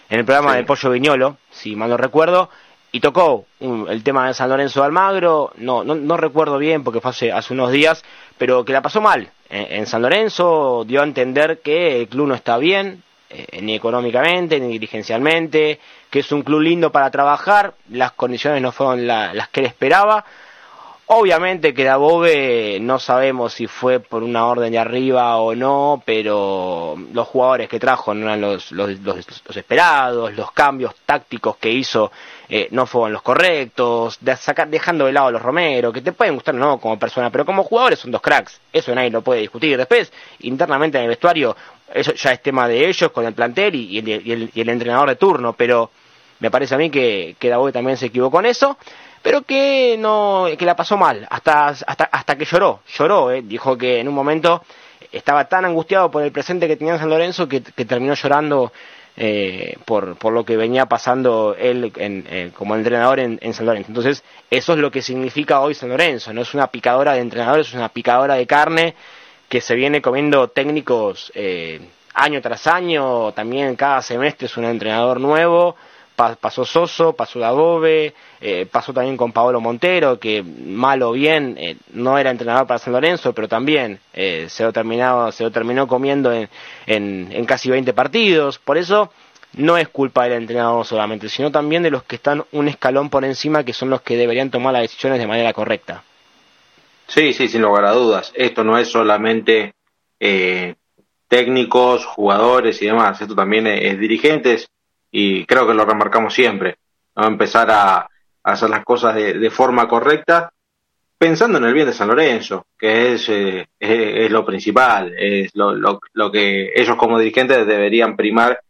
[0.09, 2.51] en el programa de Pollo Viñolo, si mal no recuerdo,
[2.91, 5.53] y tocó el tema de San Lorenzo de Almagro.
[5.57, 8.03] No, no, no recuerdo bien porque fue hace, hace unos días,
[8.39, 10.85] pero que la pasó mal en San Lorenzo.
[10.87, 15.79] Dio a entender que el club no está bien, eh, ni económicamente, ni dirigencialmente,
[16.11, 20.25] que es un club lindo para trabajar, las condiciones no fueron las que él esperaba.
[21.13, 26.97] Obviamente que Dabove no sabemos si fue por una orden de arriba o no, pero
[27.13, 28.91] los jugadores que trajo no eran los, los,
[29.57, 32.13] esperados, los cambios tácticos que hizo
[32.49, 34.21] eh, no fueron los correctos,
[34.69, 37.65] dejando de lado a los Romero, que te pueden gustar no como persona, pero como
[37.65, 39.77] jugadores son dos cracks, eso nadie lo puede discutir.
[39.77, 40.13] Después,
[40.43, 41.57] internamente en el vestuario,
[41.93, 45.91] eso ya es tema de ellos con el plantel y, el, entrenador de turno, pero
[46.39, 48.77] me parece a mí que, que también se equivocó con eso,
[49.23, 53.43] pero que no, que la pasó mal, hasta, hasta, hasta que lloró, lloró, eh.
[53.43, 54.63] dijo que en un momento
[55.13, 58.73] estaba tan angustiado por el presente que tenía en San Lorenzo que, terminó llorando
[59.17, 63.67] eh, por, por lo que venía pasando él en, eh, como entrenador en, en, San
[63.67, 63.89] Lorenzo.
[63.89, 67.69] Entonces, eso es lo que significa hoy San Lorenzo, no es una picadora de entrenadores,
[67.69, 68.95] es una picadora de carne
[69.51, 71.81] que se viene comiendo técnicos eh,
[72.15, 75.75] año tras año, también cada semestre es un entrenador nuevo,
[76.41, 81.77] pasó Soso, pasó Dabove, eh, pasó también con Paolo Montero, que mal o bien eh,
[81.93, 86.49] no era entrenador para San Lorenzo, pero también eh, se, lo se terminó comiendo en,
[86.87, 89.11] en, en casi 20 partidos, por eso
[89.55, 93.25] no es culpa del entrenador solamente, sino también de los que están un escalón por
[93.25, 96.05] encima, que son los que deberían tomar las decisiones de manera correcta.
[97.11, 98.33] Sí, sí, sin lugar a dudas.
[98.37, 99.75] Esto no es solamente
[100.21, 100.77] eh,
[101.27, 103.21] técnicos, jugadores y demás.
[103.21, 104.69] Esto también es, dirigentes
[105.11, 106.77] y creo que lo remarcamos siempre.
[107.17, 107.27] ¿no?
[107.27, 108.09] Empezar a,
[108.45, 110.53] hacer las cosas de, forma correcta
[111.19, 115.75] pensando en el bien de San Lorenzo, que es, eh, es, lo principal, es lo,
[115.75, 118.61] lo, que ellos como dirigentes deberían primar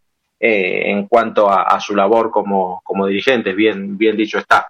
[0.40, 4.66] eh, en cuanto a, a, su labor como, como dirigentes, bien, bien dicho está.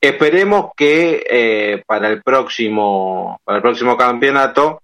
[0.00, 4.82] Esperemos que eh, para el próximo para el próximo campeonato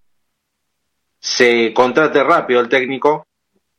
[1.18, 3.26] se contrate rápido el técnico,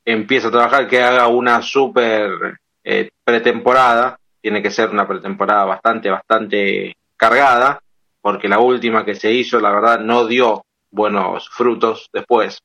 [0.05, 6.09] empieza a trabajar, que haga una super eh, pretemporada, tiene que ser una pretemporada bastante,
[6.09, 7.81] bastante cargada,
[8.21, 12.61] porque la última que se hizo, la verdad, no dio buenos frutos después.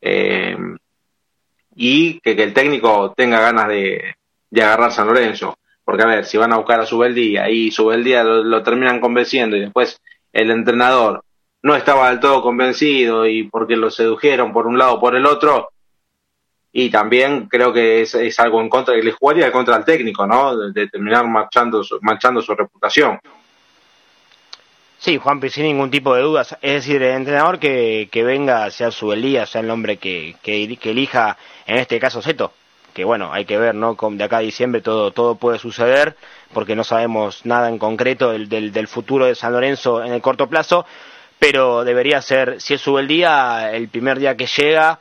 [0.00, 0.56] Eh,
[1.74, 4.14] y que, el técnico tenga ganas de,
[4.50, 5.56] de, agarrar San Lorenzo.
[5.88, 9.56] Porque, a ver, si van a buscar a Subeldía y Subeldía lo, lo terminan convenciendo
[9.56, 10.02] y después
[10.34, 11.24] el entrenador
[11.62, 15.24] no estaba del todo convencido y porque lo sedujeron por un lado o por el
[15.24, 15.70] otro,
[16.72, 20.54] y también creo que es, algo en contra, le jugaría contra el técnico, ¿no?
[20.70, 23.18] De, terminar marchando, su reputación.
[24.98, 26.54] Sí, Juanpi, sin ningún tipo de dudas.
[26.60, 29.10] Es decir, el entrenador que, que venga, sea su
[29.46, 32.52] sea el nombre que, que, que, elija, en este caso Seto,
[32.98, 33.96] que bueno, hay que ver, ¿no?
[34.10, 36.16] De acá a diciembre todo, todo puede suceder,
[36.52, 40.20] porque no sabemos nada en concreto del, del, del futuro de San Lorenzo en el
[40.20, 40.84] corto plazo,
[41.38, 44.98] pero debería ser, si es su el día, el primer día que llega,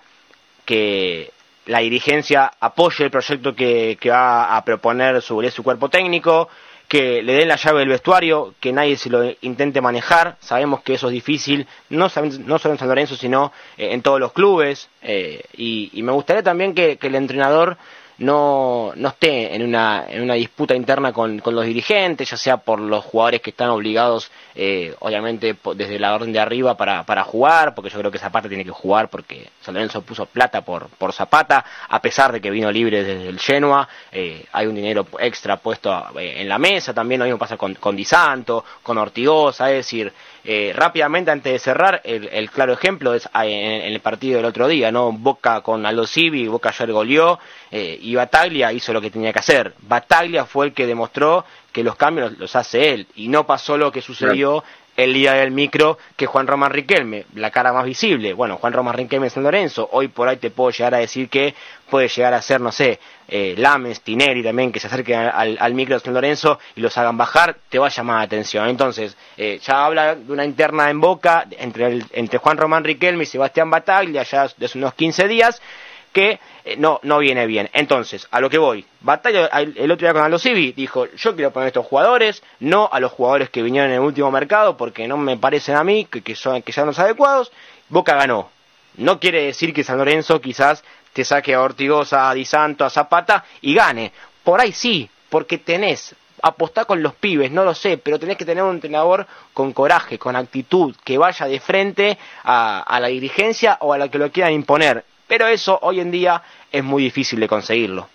[0.64, 1.32] que
[1.66, 6.50] la dirigencia apoye el proyecto que, que va a proponer su, su cuerpo técnico,
[6.88, 10.38] que le den la llave del vestuario, que nadie se lo intente manejar.
[10.40, 14.32] Sabemos que eso es difícil, no, solo en San Lorenzo, sino eh, en todos los
[14.32, 14.90] clubes.
[15.02, 17.78] Eh, y, y, me gustaría también que, que el entrenador
[18.20, 22.58] no, no esté en una, en una disputa interna con, con, los dirigentes, ya sea
[22.58, 27.24] por los jugadores que están obligados, eh, obviamente, desde la orden de arriba para, para
[27.24, 30.88] jugar, porque yo creo que Zapata tiene que jugar porque San Lorenzo puso plata por,
[30.90, 35.06] por Zapata, a pesar de que vino libre desde el Genoa, eh, hay un dinero
[35.20, 38.98] extra puesto eh, en la mesa, también lo mismo pasa con, con Di Santo, con
[38.98, 40.12] Ortigosa, es decir,
[40.50, 44.46] eh, rápidamente, antes de cerrar, el, el claro ejemplo es ah, en, el partido del
[44.46, 45.12] otro día, ¿no?
[45.12, 47.38] Boca con Aldo Civi, Boca ayer goleó
[47.70, 49.74] eh, y Bataglia hizo lo que tenía que hacer.
[49.82, 51.44] Bataglia fue el que demostró
[51.74, 54.64] que los cambios los hace él y no pasó lo que sucedió
[54.98, 58.34] el día del micro que Juan Román Riquelme, la cara más visible.
[58.34, 61.30] Bueno, Juan Román Riquelme en San Lorenzo, hoy por ahí te puedo llegar a decir
[61.30, 61.54] que
[61.88, 65.74] puede llegar a ser, no sé, eh, Lames, Tineri también, que se acerquen al, al,
[65.76, 68.68] micro de San Lorenzo y los hagan bajar, te va a llamar la atención.
[68.68, 73.24] Entonces, eh, ya habla de una interna en boca entre, el, entre Juan Román Riquelme
[73.24, 75.62] y Sebastián Bataglia, ya desde unos 15 días,
[76.18, 77.70] que eh, no, no viene bien.
[77.74, 81.52] Entonces, a lo que voy, Batalla el otro día con Aldo Civi dijo, yo quiero
[81.52, 85.08] poner a estos jugadores, no a los jugadores que vinieron en el último mercado, porque
[85.08, 87.52] no me parecen a mí que, son, que sean los adecuados.
[87.90, 88.50] Boca ganó.
[88.96, 92.90] No quiere decir que San Lorenzo quizás te saque a Ortigosa, a Di Santo, a
[92.90, 94.12] Zapata y gane.
[94.44, 98.46] Por ahí sí, porque tenés apostar con los pibes, no lo sé, pero tenés que
[98.46, 103.78] tener un entrenador con coraje, con actitud, que vaya de frente a, a la dirigencia
[103.82, 105.06] o a la que lo quieran imponer.
[105.28, 108.08] Pero eso hoy en día es muy difícil de conseguirlo.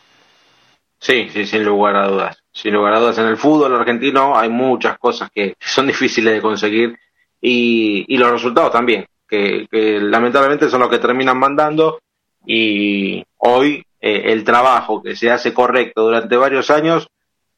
[0.99, 2.43] Sí, sí, sin lugar a dudas.
[2.53, 6.41] Sin lugar a dudas, en el fútbol argentino hay muchas cosas que son difíciles de
[6.41, 6.99] conseguir
[7.41, 9.67] y, y los resultados también, que,
[10.01, 11.99] lamentablemente son los que terminan mandando
[12.47, 17.09] y hoy eh, el trabajo que se hace correcto durante varios años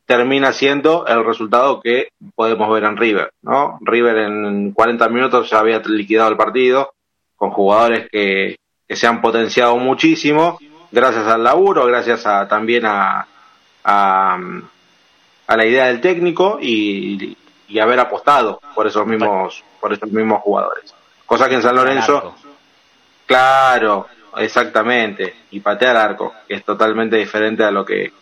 [0.06, 3.78] termina siendo el resultado que podemos ver en River, ¿no?
[3.80, 6.92] River en 40 minutos ya había liquidado el partido
[7.36, 8.56] con jugadores que,
[8.94, 10.56] que se han potenciado muchísimo
[10.92, 13.26] gracias al laburo, gracias a, también a,
[13.82, 14.38] a,
[15.48, 17.36] a, la idea del técnico y,
[17.66, 20.94] y, haber apostado por esos mismos por esos mismos jugadores.
[21.26, 22.36] Cosa que en San Lorenzo,
[23.26, 28.12] claro, exactamente, y patear arco, que es totalmente diferente a lo que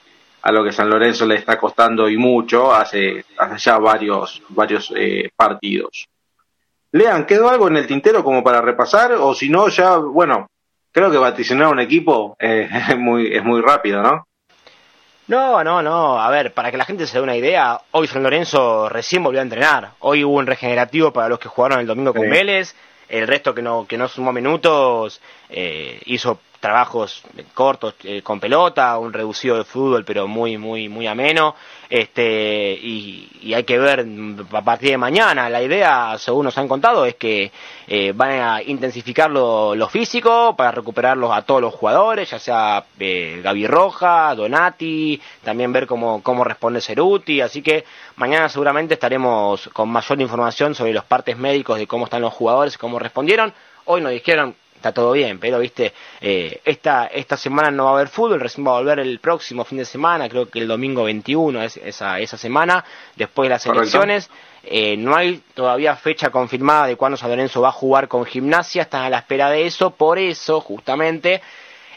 [0.41, 4.91] a lo que San Lorenzo le está costando y mucho hace, hace ya varios varios
[4.97, 6.09] eh, partidos.
[6.93, 9.13] Lean, ¿quedó algo en el tintero como para repasar?
[9.13, 10.49] O si no, ya, bueno,
[10.93, 14.27] creo que vaticinar un equipo eh, es, muy, es muy rápido, ¿no?
[15.29, 16.21] No, no, no.
[16.21, 19.41] A ver, para que la gente se dé una idea, hoy San Lorenzo recién volvió
[19.41, 19.91] a entrenar.
[20.01, 22.29] Hoy hubo un regenerativo para los que jugaron el domingo con sí.
[22.29, 22.75] Vélez.
[23.09, 25.21] El resto que no, que no sumó minutos
[25.51, 31.09] eh, hizo trabajos cortos eh, con pelota, un reducido de fútbol, pero muy, muy, muy
[31.09, 31.57] ameno.
[31.91, 34.07] Este, y, y, hay que ver
[34.53, 35.51] a partir de mañana.
[35.51, 37.51] La idea, según nos han contado, es que
[37.89, 42.85] eh, van a intensificar lo, lo, físico para recuperarlos a todos los jugadores, ya sea
[43.01, 47.41] eh, Gaby Roja, Donati, también ver cómo, cómo responde Ceruti.
[47.41, 47.85] Así que
[48.17, 52.79] mañana seguramente estaremos con mayor información sobre los partes médicos de cómo están los jugadores,
[52.79, 53.53] cómo respondieron.
[53.85, 57.95] Hoy nos dijeron está todo bien, pero viste, eh, esta, esta semana no va a
[57.95, 61.05] haber fútbol, recién va a volver el próximo fin de semana, creo que el domingo
[61.05, 62.85] 21 es esa, esa semana,
[63.17, 64.29] después de las elecciones.
[64.65, 68.83] Eh, no hay todavía fecha confirmada de cuándo San Lorenzo va a jugar con gimnasia,
[68.83, 71.43] están a la espera de eso, por eso, justamente,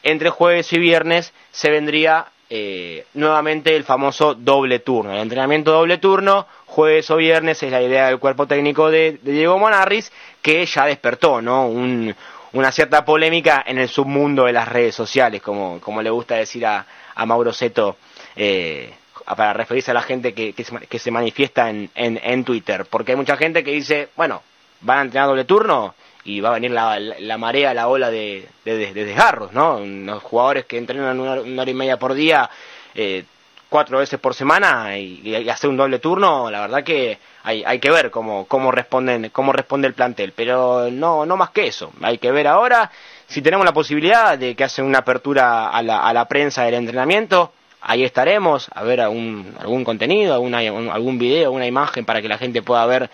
[0.02, 5.12] entre jueves y viernes se vendría eh, nuevamente el famoso doble turno.
[5.12, 9.32] El entrenamiento doble turno, jueves o viernes, es la idea del cuerpo técnico de, de
[9.32, 10.12] Diego Monarris,
[10.44, 11.68] que ya despertó, ¿no?
[11.68, 12.16] Un,
[12.56, 16.66] una cierta polémica en el submundo de las redes sociales, como, como le gusta decir
[16.66, 17.98] a, a Mauro Seto,
[18.36, 18.94] eh,
[19.26, 22.86] para referirse a la gente que, que, se, manifiesta en, en, Twitter.
[22.90, 24.42] Porque hay mucha gente que dice, bueno,
[24.82, 28.48] van a entrenar doble turno y va a venir la, la, marea, la ola de,
[28.64, 29.80] de, desgarros, ¿no?
[29.80, 32.50] Los jugadores que entrenan una, hora y media por día,
[32.94, 33.26] eh,
[33.68, 37.80] cuatro veces por semana y, y, hacer un doble turno, la verdad que hay, hay
[37.80, 40.34] que ver cómo, cómo, responden, cómo responde el plantel.
[40.36, 41.94] Pero no, no más que eso.
[42.02, 42.92] Hay que ver ahora
[43.28, 46.74] si tenemos la posibilidad de que hacen una apertura a la, a la prensa del
[46.74, 47.52] entrenamiento.
[47.82, 52.40] Ahí estaremos a ver algún, algún contenido, alguna, algún video, alguna imagen para que la
[52.40, 53.12] gente pueda ver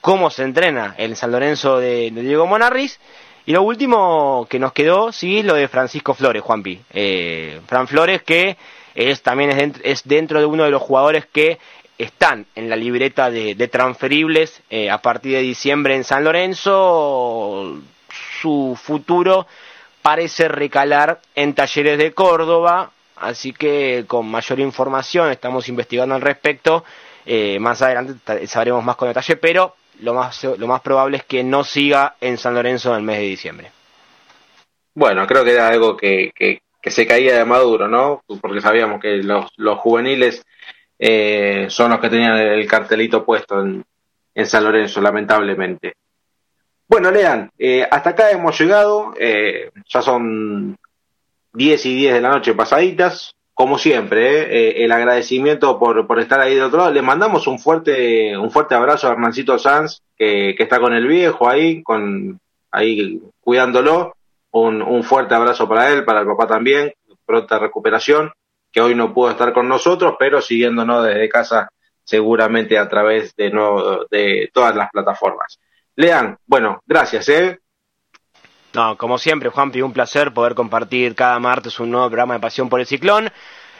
[0.00, 3.00] cómo se entrena el San Lorenzo de, Diego Monarris.
[3.46, 6.80] Y lo último que nos quedó, sí, es lo de Francisco Flores, Juanpi.
[6.92, 8.56] Eh, Fran Flores, que
[8.94, 11.58] es, también es es dentro de uno de los jugadores que
[11.98, 17.80] están en la libreta de, transferibles eh, a partir de diciembre en San Lorenzo.
[18.40, 19.46] Su futuro
[20.02, 26.84] parece recalar en talleres de Córdoba, así que con mayor información estamos investigando al respecto.
[27.24, 31.44] Eh, más adelante sabremos más con detalle, pero lo más, lo más probable es que
[31.44, 33.70] no siga en San Lorenzo en el mes de diciembre.
[34.94, 36.60] Bueno, creo que era algo que, que,
[36.90, 38.22] se caía de Maduro, ¿no?
[38.40, 40.44] Porque sabíamos que los, los juveniles
[41.04, 43.84] eh, son los que tenían el cartelito puesto en,
[44.36, 45.94] en San Lorenzo, lamentablemente.
[46.86, 50.76] Bueno, Lean, eh, hasta acá hemos llegado, eh, ya son
[51.54, 56.20] 10 y 10 de la noche pasaditas, como siempre, eh, eh, el agradecimiento por, por
[56.20, 56.92] estar ahí de otro lado.
[56.92, 61.08] Le mandamos un fuerte, un fuerte abrazo a Hernancito Sanz, que, que está con el
[61.08, 62.38] viejo ahí, con,
[62.70, 64.14] ahí cuidándolo.
[64.52, 66.92] Un, un fuerte abrazo para él, para el papá también,
[67.26, 68.30] pronta recuperación,
[68.72, 71.68] que hoy no pudo estar con nosotros, pero siguiéndonos desde casa
[72.04, 75.58] seguramente a través de, no, de todas las plataformas.
[75.94, 77.58] Lean, bueno, gracias, ¿eh?
[78.74, 82.70] No, como siempre, Juanpi, un placer poder compartir cada martes un nuevo programa de Pasión
[82.70, 83.30] por el Ciclón.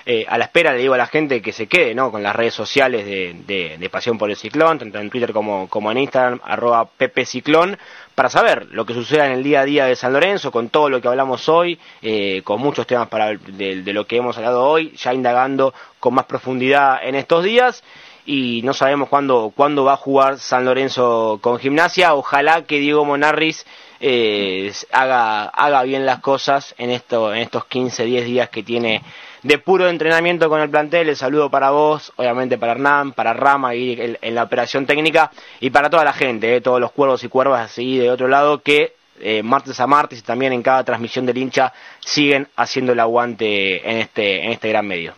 [0.04, 2.10] Eh, a la espera le digo a la gente que se quede ¿no?
[2.10, 5.92] con las redes sociales de, de, Pasión por el Ciclón, tanto en Twitter como, como
[5.92, 7.78] en Instagram, arroba Pepe Ciclón,
[8.14, 10.88] para saber lo que suceda en el día a día de San Lorenzo, con todo
[10.88, 14.64] lo que hablamos hoy, eh, con muchos temas para de, de, lo que hemos hablado
[14.64, 17.82] hoy, ya indagando con más profundidad en estos días.
[18.24, 22.14] Y no sabemos cuándo, cuándo va a jugar San Lorenzo con gimnasia.
[22.14, 23.66] Ojalá que Diego Monarris
[23.98, 29.02] eh, haga, haga bien las cosas en, en estos 15, 10 días que tiene
[29.42, 31.08] de puro entrenamiento con el plantel.
[31.08, 35.70] El saludo para vos, obviamente para Hernán, para Rama y en, la operación técnica y
[35.70, 38.94] para toda la gente, eh, todos los cuervos y cuervas así de otro lado que
[39.20, 43.88] eh, martes a martes y también en cada transmisión del hincha siguen haciendo el aguante
[43.88, 45.14] en este, en este gran medio.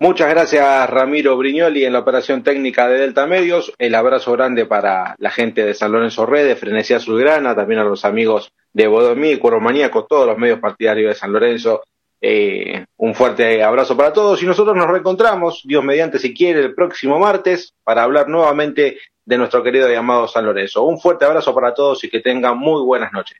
[0.00, 3.72] Muchas gracias Ramiro Briñoli en la operación técnica de Delta Medios.
[3.78, 7.84] El abrazo grande para la gente de San Lorenzo Red, de Frenesía Azulgrana, también a
[7.84, 11.82] los amigos de Bodomí, Cuero Maníaco, todos los medios partidarios de San Lorenzo.
[12.20, 16.74] Eh, un fuerte abrazo para todos y nosotros nos reencontramos, Dios mediante si quiere, el
[16.74, 20.84] próximo martes para hablar nuevamente de nuestro querido y amado San Lorenzo.
[20.84, 23.38] Un fuerte abrazo para todos y que tengan muy buenas noches.